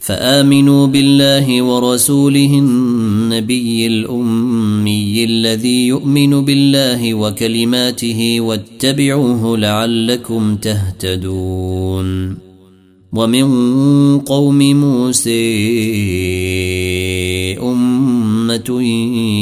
فآمنوا 0.00 0.86
بالله 0.86 1.62
ورسوله 1.62 2.58
النبي 2.58 3.86
الأمي 3.86 5.24
الذي 5.24 5.86
يؤمن 5.86 6.44
بالله 6.44 7.14
وكلماته 7.14 8.40
واتبعوه 8.40 9.58
لعلكم 9.58 10.56
تهتدون. 10.56 12.46
ومن 13.12 13.48
قوم 14.18 14.58
موسى 14.58 15.46
أمة 17.62 18.82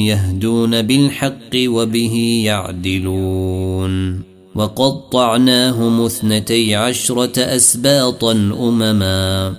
يهدون 0.07 0.83
بالحق 0.83 1.44
وبه 1.57 2.43
يعدلون. 2.45 4.23
وقطعناهم 4.55 6.05
اثنتي 6.05 6.75
عشرة 6.75 7.33
أسباطا 7.39 8.33
أمما. 8.61 9.55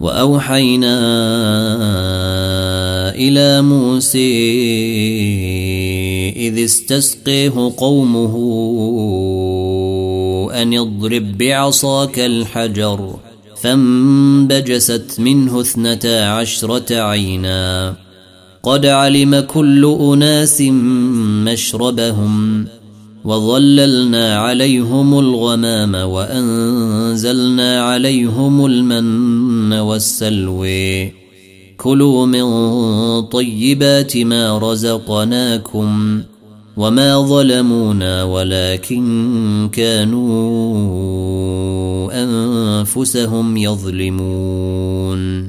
وأوحينا 0.00 0.98
إلى 3.14 3.62
موسى 3.62 4.38
إذ 6.36 6.64
استسقيه 6.64 7.72
قومه 7.76 8.34
أن 10.62 10.78
اضرب 10.78 11.38
بعصاك 11.38 12.18
الحجر. 12.18 13.16
فانبجست 13.62 15.16
منه 15.18 15.60
اثنتا 15.60 16.24
عشرة 16.24 16.94
عينا. 16.94 17.96
قد 18.68 18.86
علم 18.86 19.40
كل 19.40 19.96
اناس 20.00 20.60
مشربهم 21.46 22.64
وظللنا 23.24 24.36
عليهم 24.36 25.18
الغمام 25.18 25.94
وانزلنا 25.94 27.82
عليهم 27.82 28.66
المن 28.66 29.72
والسلوي 29.72 31.12
كلوا 31.76 32.26
من 32.26 32.44
طيبات 33.22 34.16
ما 34.16 34.58
رزقناكم 34.58 36.22
وما 36.76 37.20
ظلمونا 37.20 38.24
ولكن 38.24 39.68
كانوا 39.72 40.28
انفسهم 42.22 43.56
يظلمون 43.56 45.48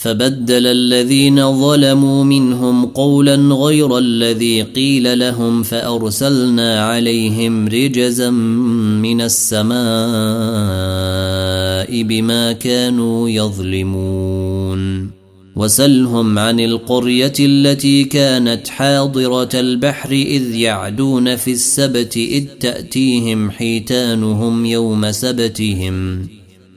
فبدل 0.00 0.66
الذين 0.66 1.60
ظلموا 1.60 2.24
منهم 2.24 2.86
قولا 2.86 3.34
غير 3.36 3.98
الذي 3.98 4.62
قيل 4.62 5.18
لهم 5.18 5.62
فأرسلنا 5.62 6.86
عليهم 6.86 7.68
رجزا 7.68 8.30
من 9.00 9.20
السماء 9.20 9.72
بما 12.02 12.52
كانوا 12.52 13.28
يظلمون. 13.28 15.10
وسلهم 15.56 16.38
عن 16.38 16.60
القرية 16.60 17.34
التي 17.40 18.04
كانت 18.04 18.68
حاضرة 18.68 19.50
البحر 19.54 20.12
إذ 20.12 20.54
يعدون 20.54 21.36
في 21.36 21.52
السبت 21.52 22.16
إذ 22.16 22.44
تأتيهم 22.60 23.50
حيتانهم 23.50 24.66
يوم 24.66 25.10
سبتهم. 25.12 26.28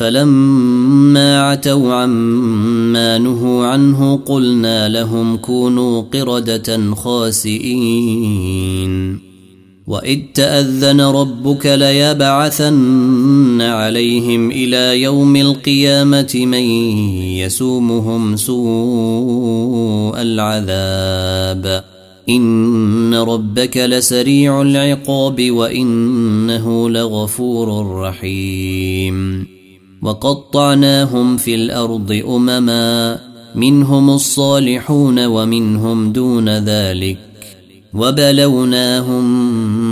فلما 0.00 1.40
عتوا 1.40 1.94
عما 1.94 3.18
نهوا 3.18 3.66
عنه 3.66 4.16
قلنا 4.16 4.88
لهم 4.88 5.36
كونوا 5.36 6.02
قردة 6.02 6.94
خاسئين. 6.94 8.50
وإذ 9.86 10.18
تأذن 10.34 11.00
ربك 11.00 11.66
ليبعثن 11.66 13.60
عليهم 13.60 14.50
إلى 14.50 15.02
يوم 15.02 15.36
القيامة 15.36 16.30
من 16.34 16.62
يسومهم 17.38 18.36
سوء 18.36 20.22
العذاب. 20.22 21.84
إن 22.28 23.14
ربك 23.14 23.76
لسريع 23.76 24.62
العقاب 24.62 25.50
وإنه 25.50 26.90
لغفور 26.90 27.96
رحيم. 28.00 29.59
وقطعناهم 30.02 31.36
في 31.36 31.54
الأرض 31.54 32.22
أمما 32.28 33.18
منهم 33.54 34.10
الصالحون 34.10 35.26
ومنهم 35.26 36.12
دون 36.12 36.48
ذلك. 36.48 37.18
وبلوناهم 37.94 39.24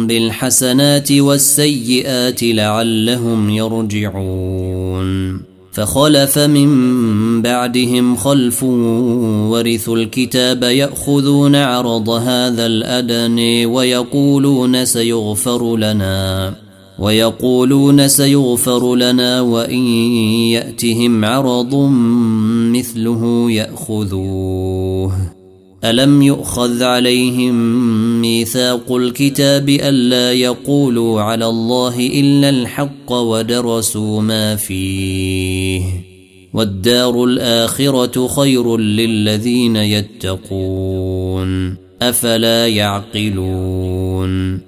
بالحسنات 0.06 1.12
والسيئات 1.12 2.42
لعلهم 2.42 3.50
يرجعون. 3.50 5.40
فخلف 5.72 6.38
من 6.38 7.42
بعدهم 7.42 8.16
خلف 8.16 8.62
ورثوا 8.62 9.96
الكتاب 9.96 10.62
يأخذون 10.62 11.56
عرض 11.56 12.11
هذا 12.11 12.66
الادن 12.66 13.66
ويقولون 13.66 14.84
سيغفر 14.84 15.76
لنا. 15.76 16.67
ويقولون 16.99 18.09
سيغفر 18.09 18.96
لنا 18.96 19.40
وإن 19.40 19.86
يأتهم 20.46 21.24
عرض 21.24 21.74
مثله 22.72 23.51
يأخذوه. 23.51 25.12
ألم 25.84 26.22
يؤخذ 26.22 26.82
عليهم 26.82 27.55
ميثاق 28.20 28.92
الكتاب 28.92 29.68
ألا 29.68 30.32
يقولوا 30.32 31.20
على 31.20 31.46
الله 31.46 32.07
إلا 32.07 32.49
الحق 32.49 33.12
ودرسوا 33.12 34.22
ما 34.22 34.57
فيه؟ 34.57 35.82
والدار 36.55 37.24
الآخرة 37.24 38.26
خير 38.26 38.76
للذين 38.76 39.76
يتقون. 39.76 41.76
أفلا 42.03 42.66
يعقلون؟ 42.66 44.67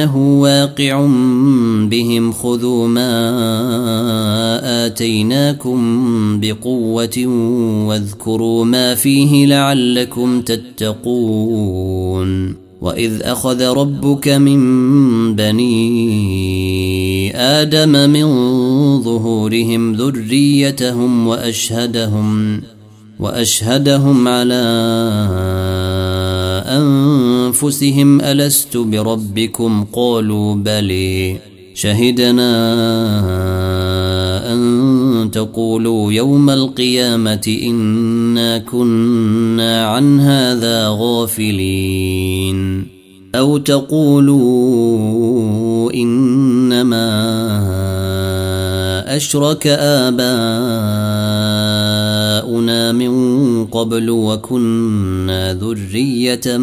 إنه 0.00 0.40
واقع 0.40 1.06
بهم 1.90 2.32
خذوا 2.32 2.88
ما 2.88 3.10
آتيناكم 4.86 5.80
بقوة 6.40 7.26
واذكروا 7.86 8.64
ما 8.64 8.94
فيه 8.94 9.46
لعلكم 9.46 10.40
تتقون. 10.42 11.90
وإذ 12.80 13.22
أخذ 13.22 13.62
ربك 13.62 14.28
من 14.28 14.60
بني 15.36 15.76
آدم 17.36 18.10
من 18.10 18.26
ظهورهم 19.02 19.92
ذريتهم 19.92 21.26
وأشهدهم 21.26 22.60
وأشهدهم 23.20 24.28
على 24.28 24.64
أنفسهم 27.60 28.20
ألست 28.20 28.76
بربكم؟ 28.76 29.84
قالوا 29.92 30.54
بلي 30.54 31.36
شهدنا 31.74 32.52
أن 34.52 35.30
تقولوا 35.32 36.12
يوم 36.12 36.50
القيامة 36.50 37.58
إنا 37.62 38.58
كنا 38.58 39.86
عن 39.86 40.20
هذا 40.20 40.88
غافلين. 40.88 42.86
أو 43.34 43.58
تقولوا 43.58 44.40
إنما 45.94 47.10
أشرك 49.10 49.66
آباؤنا 49.66 50.22
من 52.92 53.64
قبل 53.64 54.10
وكنا 54.10 55.54
ذرية 55.54 56.56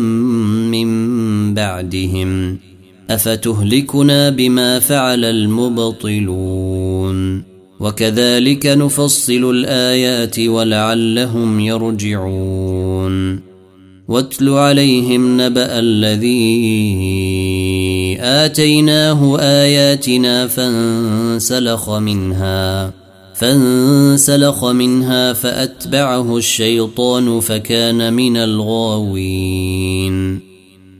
من 0.73 1.53
بعدهم. 1.53 2.57
أفتهلكنا 3.09 4.29
بما 4.29 4.79
فعل 4.79 5.25
المبطلون. 5.25 7.43
وكذلك 7.79 8.65
نفصل 8.65 9.49
الآيات 9.49 10.39
ولعلهم 10.39 11.59
يرجعون. 11.59 13.39
واتل 14.07 14.49
عليهم 14.49 15.41
نبأ 15.41 15.79
الذي 15.79 16.67
آتيناه 18.19 19.39
آياتنا 19.39 20.47
فانسلخ 20.47 21.89
منها 21.89 22.93
فانسلخ 23.35 24.65
منها 24.65 25.33
فأتبعه 25.33 26.37
الشيطان 26.37 27.39
فكان 27.39 28.13
من 28.13 28.37
الغاوين. 28.37 30.07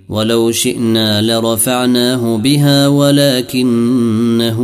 ولو 0.09 0.51
شئنا 0.51 1.21
لرفعناه 1.21 2.37
بها 2.37 2.87
ولكنه 2.87 4.59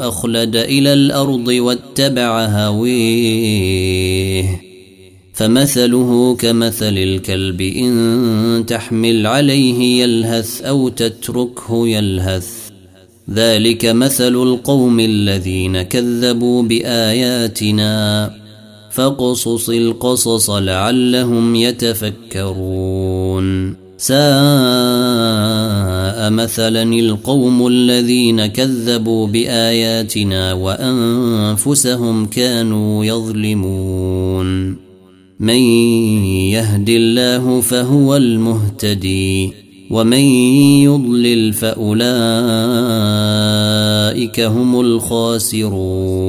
أخلد 0.00 0.56
إلى 0.56 0.92
الأرض 0.92 1.48
واتبع 1.48 2.44
هويه. 2.44 3.90
فمثله 5.40 6.36
كمثل 6.36 6.98
الكلب 6.98 7.60
إن 7.60 8.64
تحمل 8.66 9.26
عليه 9.26 10.02
يلهث 10.02 10.62
أو 10.62 10.88
تتركه 10.88 11.88
يلهث. 11.88 12.48
ذلك 13.30 13.86
مثل 13.86 14.34
القوم 14.34 15.00
الذين 15.00 15.82
كذبوا 15.82 16.62
بآياتنا. 16.62 18.30
فاقصص 18.90 19.68
القصص 19.68 20.50
لعلهم 20.50 21.56
يتفكرون. 21.56 23.74
ساء 23.98 24.20
مثلا 26.30 26.82
القوم 26.82 27.66
الذين 27.66 28.46
كذبوا 28.46 29.26
بآياتنا 29.26 30.52
وأنفسهم 30.52 32.26
كانوا 32.26 33.04
يظلمون. 33.04 34.89
من 35.40 35.54
يهد 36.52 36.88
الله 36.88 37.60
فهو 37.60 38.16
المهتدي 38.16 39.52
ومن 39.90 40.18
يضلل 40.84 41.52
فأولئك 41.52 42.00
هم 44.40 44.80
الخاسرون 44.80 46.20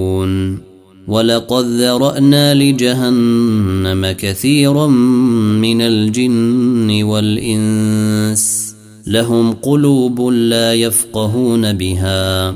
ولقد 1.07 1.65
ذرأنا 1.65 2.53
لجهنم 2.53 4.11
كثيرا 4.11 4.87
من 4.87 5.81
الجن 5.81 7.03
والإنس 7.03 8.75
لهم 9.07 9.51
قلوب 9.51 10.21
لا 10.21 10.73
يفقهون 10.73 11.73
بها 11.73 12.55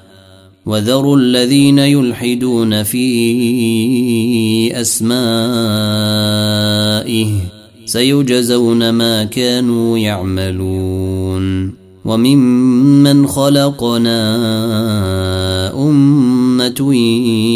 وذروا 0.65 1.17
الذين 1.17 1.79
يلحدون 1.79 2.83
في 2.83 3.01
أسمائه 4.81 5.11
سيجزون 7.85 8.89
ما 8.89 9.23
كانوا 9.23 9.97
يعملون 9.97 11.73
وممن 12.05 13.27
خلقنا 13.27 14.21
أمة 15.73 16.95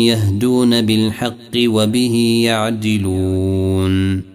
يهدون 0.08 0.82
بالحق 0.82 1.56
وبه 1.58 2.42
يعدلون 2.46 4.35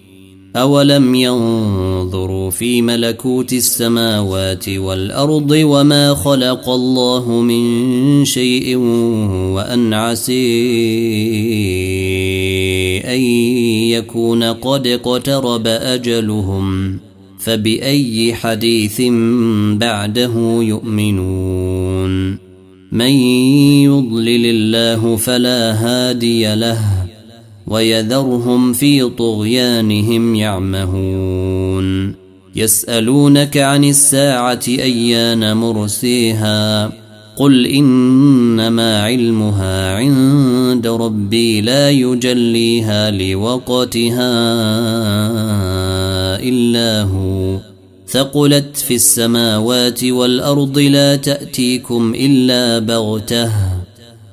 أولم 0.55 1.15
ينظروا 1.15 2.49
في 2.49 2.81
ملكوت 2.81 3.53
السماوات 3.53 4.69
والأرض 4.69 5.51
وما 5.51 6.13
خلق 6.13 6.69
الله 6.69 7.41
من 7.41 8.25
شيء 8.25 8.75
وأن 9.55 9.93
عسي 9.93 10.31
أن 12.99 13.21
يكون 13.91 14.43
قد 14.43 14.87
اقترب 14.87 15.67
أجلهم 15.67 16.99
فبأي 17.39 18.33
حديث 18.33 19.01
بعده 19.73 20.33
يؤمنون 20.61 22.37
من 22.91 23.11
يضلل 23.87 24.45
الله 24.45 25.15
فلا 25.15 25.71
هادي 25.71 26.55
له 26.55 27.10
ويذرهم 27.67 28.73
في 28.73 29.09
طغيانهم 29.09 30.35
يعمهون. 30.35 32.15
يسألونك 32.55 33.57
عن 33.57 33.83
الساعة 33.83 34.59
أيان 34.67 35.57
مرسيها. 35.57 36.91
قل 37.37 37.65
إنما 37.65 39.03
علمها 39.03 39.95
عند 39.95 40.87
ربي 40.87 41.61
لا 41.61 41.89
يجليها 41.89 43.11
لوقتها 43.11 44.31
إلا 46.39 47.01
هو. 47.03 47.57
ثقلت 48.07 48.77
في 48.77 48.95
السماوات 48.95 50.03
والأرض 50.03 50.79
لا 50.79 51.15
تأتيكم 51.15 52.13
إلا 52.15 52.79
بغتة. 52.79 53.80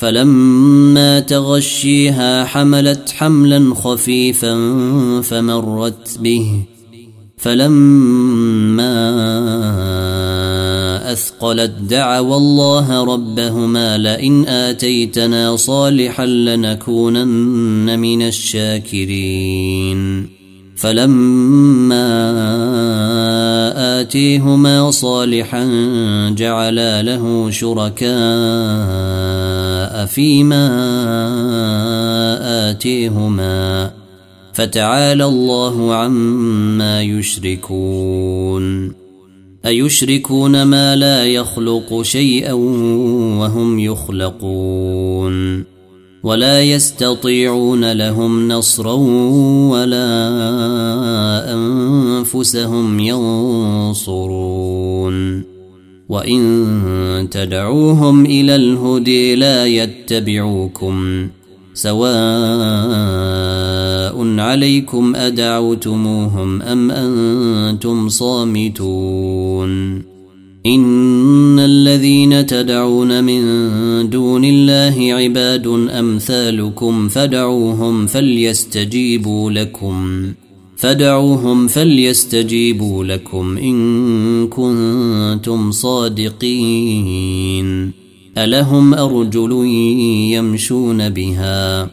فلما 0.00 1.20
تغشيها 1.20 2.44
حملت 2.44 3.10
حملا 3.16 3.74
خفيفا 3.74 4.54
فمرت 5.22 6.18
به. 6.18 6.62
فلما 7.36 8.92
أثقلت 11.12 11.70
دعوا 11.70 12.36
الله 12.36 13.04
ربهما 13.04 13.98
لئن 13.98 14.46
آتيتنا 14.46 15.56
صالحا 15.56 16.26
لنكونن 16.26 17.98
من 17.98 18.22
الشاكرين. 18.22 20.00
فلما 20.80 22.00
آتيهما 24.00 24.90
صالحا 24.90 25.64
جعلا 26.36 27.02
له 27.02 27.50
شركاء 27.50 28.10
فيما 30.06 30.66
آتيهما 32.70 33.90
فتعالى 34.52 35.24
الله 35.24 35.94
عما 35.94 37.02
يشركون. 37.02 38.92
أيشركون 39.66 40.62
ما 40.62 40.96
لا 40.96 41.26
يخلق 41.26 42.02
شيئا 42.02 42.52
وهم 42.52 43.78
يخلقون. 43.78 45.69
ولا 46.22 46.62
يستطيعون 46.62 47.92
لهم 47.92 48.48
نصرا 48.48 48.92
ولا 49.72 50.18
أنفسهم 51.54 53.00
ينصرون. 53.00 54.30
وإن 56.08 57.28
تدعوهم 57.30 58.26
إلى 58.26 58.56
الهدي 58.56 59.34
لا 59.36 59.66
يتبعوكم. 59.66 61.28
سواء 61.74 62.00
عليكم 64.38 65.16
أدعوتموهم 65.16 66.62
أم 66.62 66.90
أنتم 66.90 68.08
صامتون. 68.08 69.70
ان 70.66 71.58
الذين 71.58 72.46
تدعون 72.46 73.24
من 73.24 74.10
دون 74.10 74.44
الله 74.44 75.14
عباد 75.14 75.66
امثالكم 75.66 77.08
فدعوهم 77.08 78.06
فليستجيبوا 78.06 79.50
لكم 79.50 80.26
فدعوهم 80.76 81.68
فليستجيبوا 81.68 83.04
لكم 83.04 83.56
ان 83.58 84.48
كنتم 84.48 85.70
صادقين 85.70 87.10
الهم 88.38 88.94
ارجل 88.94 89.52
يمشون 90.32 91.08
بها 91.08 91.90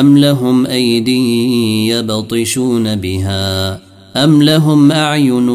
ام 0.00 0.18
لهم 0.18 0.66
ايدي 0.66 1.86
يبطشون 1.86 2.96
بها 2.96 3.87
ام 4.24 4.42
لهم 4.42 4.92
اعين 4.92 5.48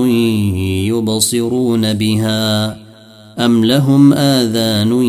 يبصرون 0.88 1.94
بها 1.94 2.78
ام 3.40 3.66
لهم 3.66 4.14
اذان 4.14 5.04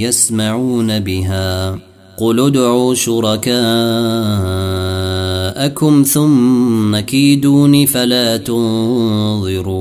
يسمعون 0.00 1.00
بها 1.00 1.78
قل 2.18 2.40
ادعوا 2.40 2.94
شركاء 2.94 4.72
جاءكم 5.62 6.02
ثم 6.02 6.98
كيدون 6.98 7.86
فلا 7.86 8.36
تنظرون 8.36 9.72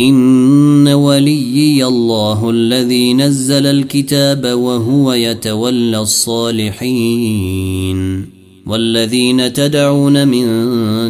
ان 0.00 0.88
وليي 0.88 1.86
الله 1.86 2.50
الذي 2.50 3.14
نزل 3.14 3.66
الكتاب 3.66 4.44
وهو 4.46 5.12
يتولى 5.12 5.98
الصالحين 5.98 7.54
والذين 8.66 9.52
تدعون 9.52 10.28
من 10.28 10.46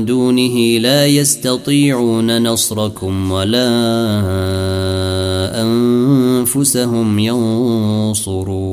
دونه 0.04 0.78
لا 0.78 1.06
يستطيعون 1.06 2.42
نصركم 2.42 3.30
ولا 3.30 3.70
أنفسهم 5.62 7.18
ينصرون. 7.18 8.64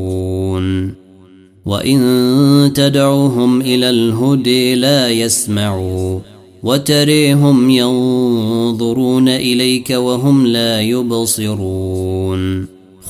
وإن 1.66 2.72
تدعوهم 2.76 3.62
إلى 3.62 3.90
الهدي 3.90 4.76
لا 4.76 5.10
يسمعوا 5.10 6.20
وتريهم 6.64 7.70
ينظرون 7.70 9.30
إليك 9.30 9.90
وهم 9.90 10.48
لا 10.48 10.82
يبصرون. 10.82 12.70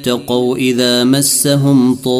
اتقوا 0.00 0.56
إذا 0.56 1.04
مسهم 1.04 1.94
طائف 1.94 2.18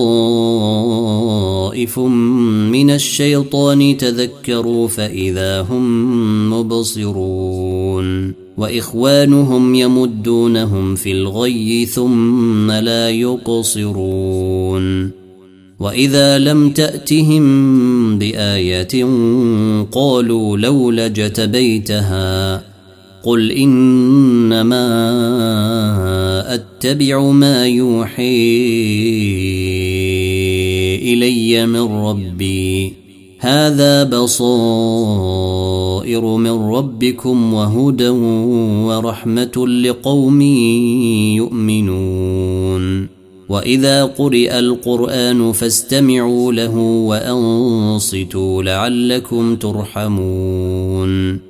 من 1.99 2.91
الشيطان 2.91 3.97
تذكروا 3.97 4.89
فإذا 4.89 5.61
هم 5.61 6.53
مبصرون 6.53 8.33
وإخوانهم 8.57 9.74
يمدونهم 9.74 10.95
في 10.95 11.12
الغي 11.12 11.87
ثم 11.87 12.70
لا 12.70 13.11
يقصرون 13.11 15.11
وإذا 15.81 16.39
لم 16.39 16.70
تأتهم 16.70 18.18
بآية 18.18 19.05
قالوا 19.93 20.59
لولا 20.59 21.09
جتبيتها 21.09 22.62
قل 23.22 23.53
إنما 23.53 24.81
اتبع 26.81 27.20
ما 27.22 27.66
يوحي 27.66 28.57
إلي 31.12 31.66
من 31.66 31.81
ربي. 31.81 32.93
هذا 33.39 34.05
بصائر 34.05 34.76
من 36.37 36.51
ربكم 36.51 37.55
وهدى 37.55 38.09
ورحمة 38.89 39.66
لقوم 39.68 40.43
يؤمنون. 41.37 43.09
وإذا 43.49 44.05
قرئ 44.05 44.59
القرآن 44.59 45.53
فاستمعوا 45.53 46.53
له 46.53 46.76
وأنصتوا 46.78 48.62
لعلكم 48.62 49.57
ترحمون. 49.57 51.50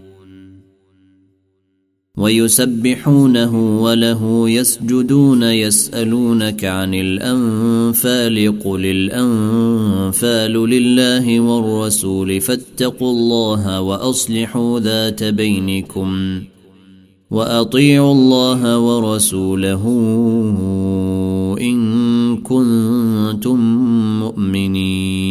ويسبحونه 2.21 3.81
وله 3.81 4.49
يسجدون 4.49 5.43
يسألونك 5.43 6.65
عن 6.65 6.93
الأنفال 6.93 8.59
قل 8.63 8.85
الأنفال 8.85 10.53
لله 10.69 11.39
والرسول 11.39 12.41
فاتقوا 12.41 13.11
الله 13.11 13.81
وأصلحوا 13.81 14.79
ذات 14.79 15.23
بينكم 15.23 16.41
وأطيعوا 17.31 18.11
الله 18.11 18.79
ورسوله 18.79 19.83
إن 21.61 22.37
كنتم 22.37 23.59
مؤمنين 24.19 25.30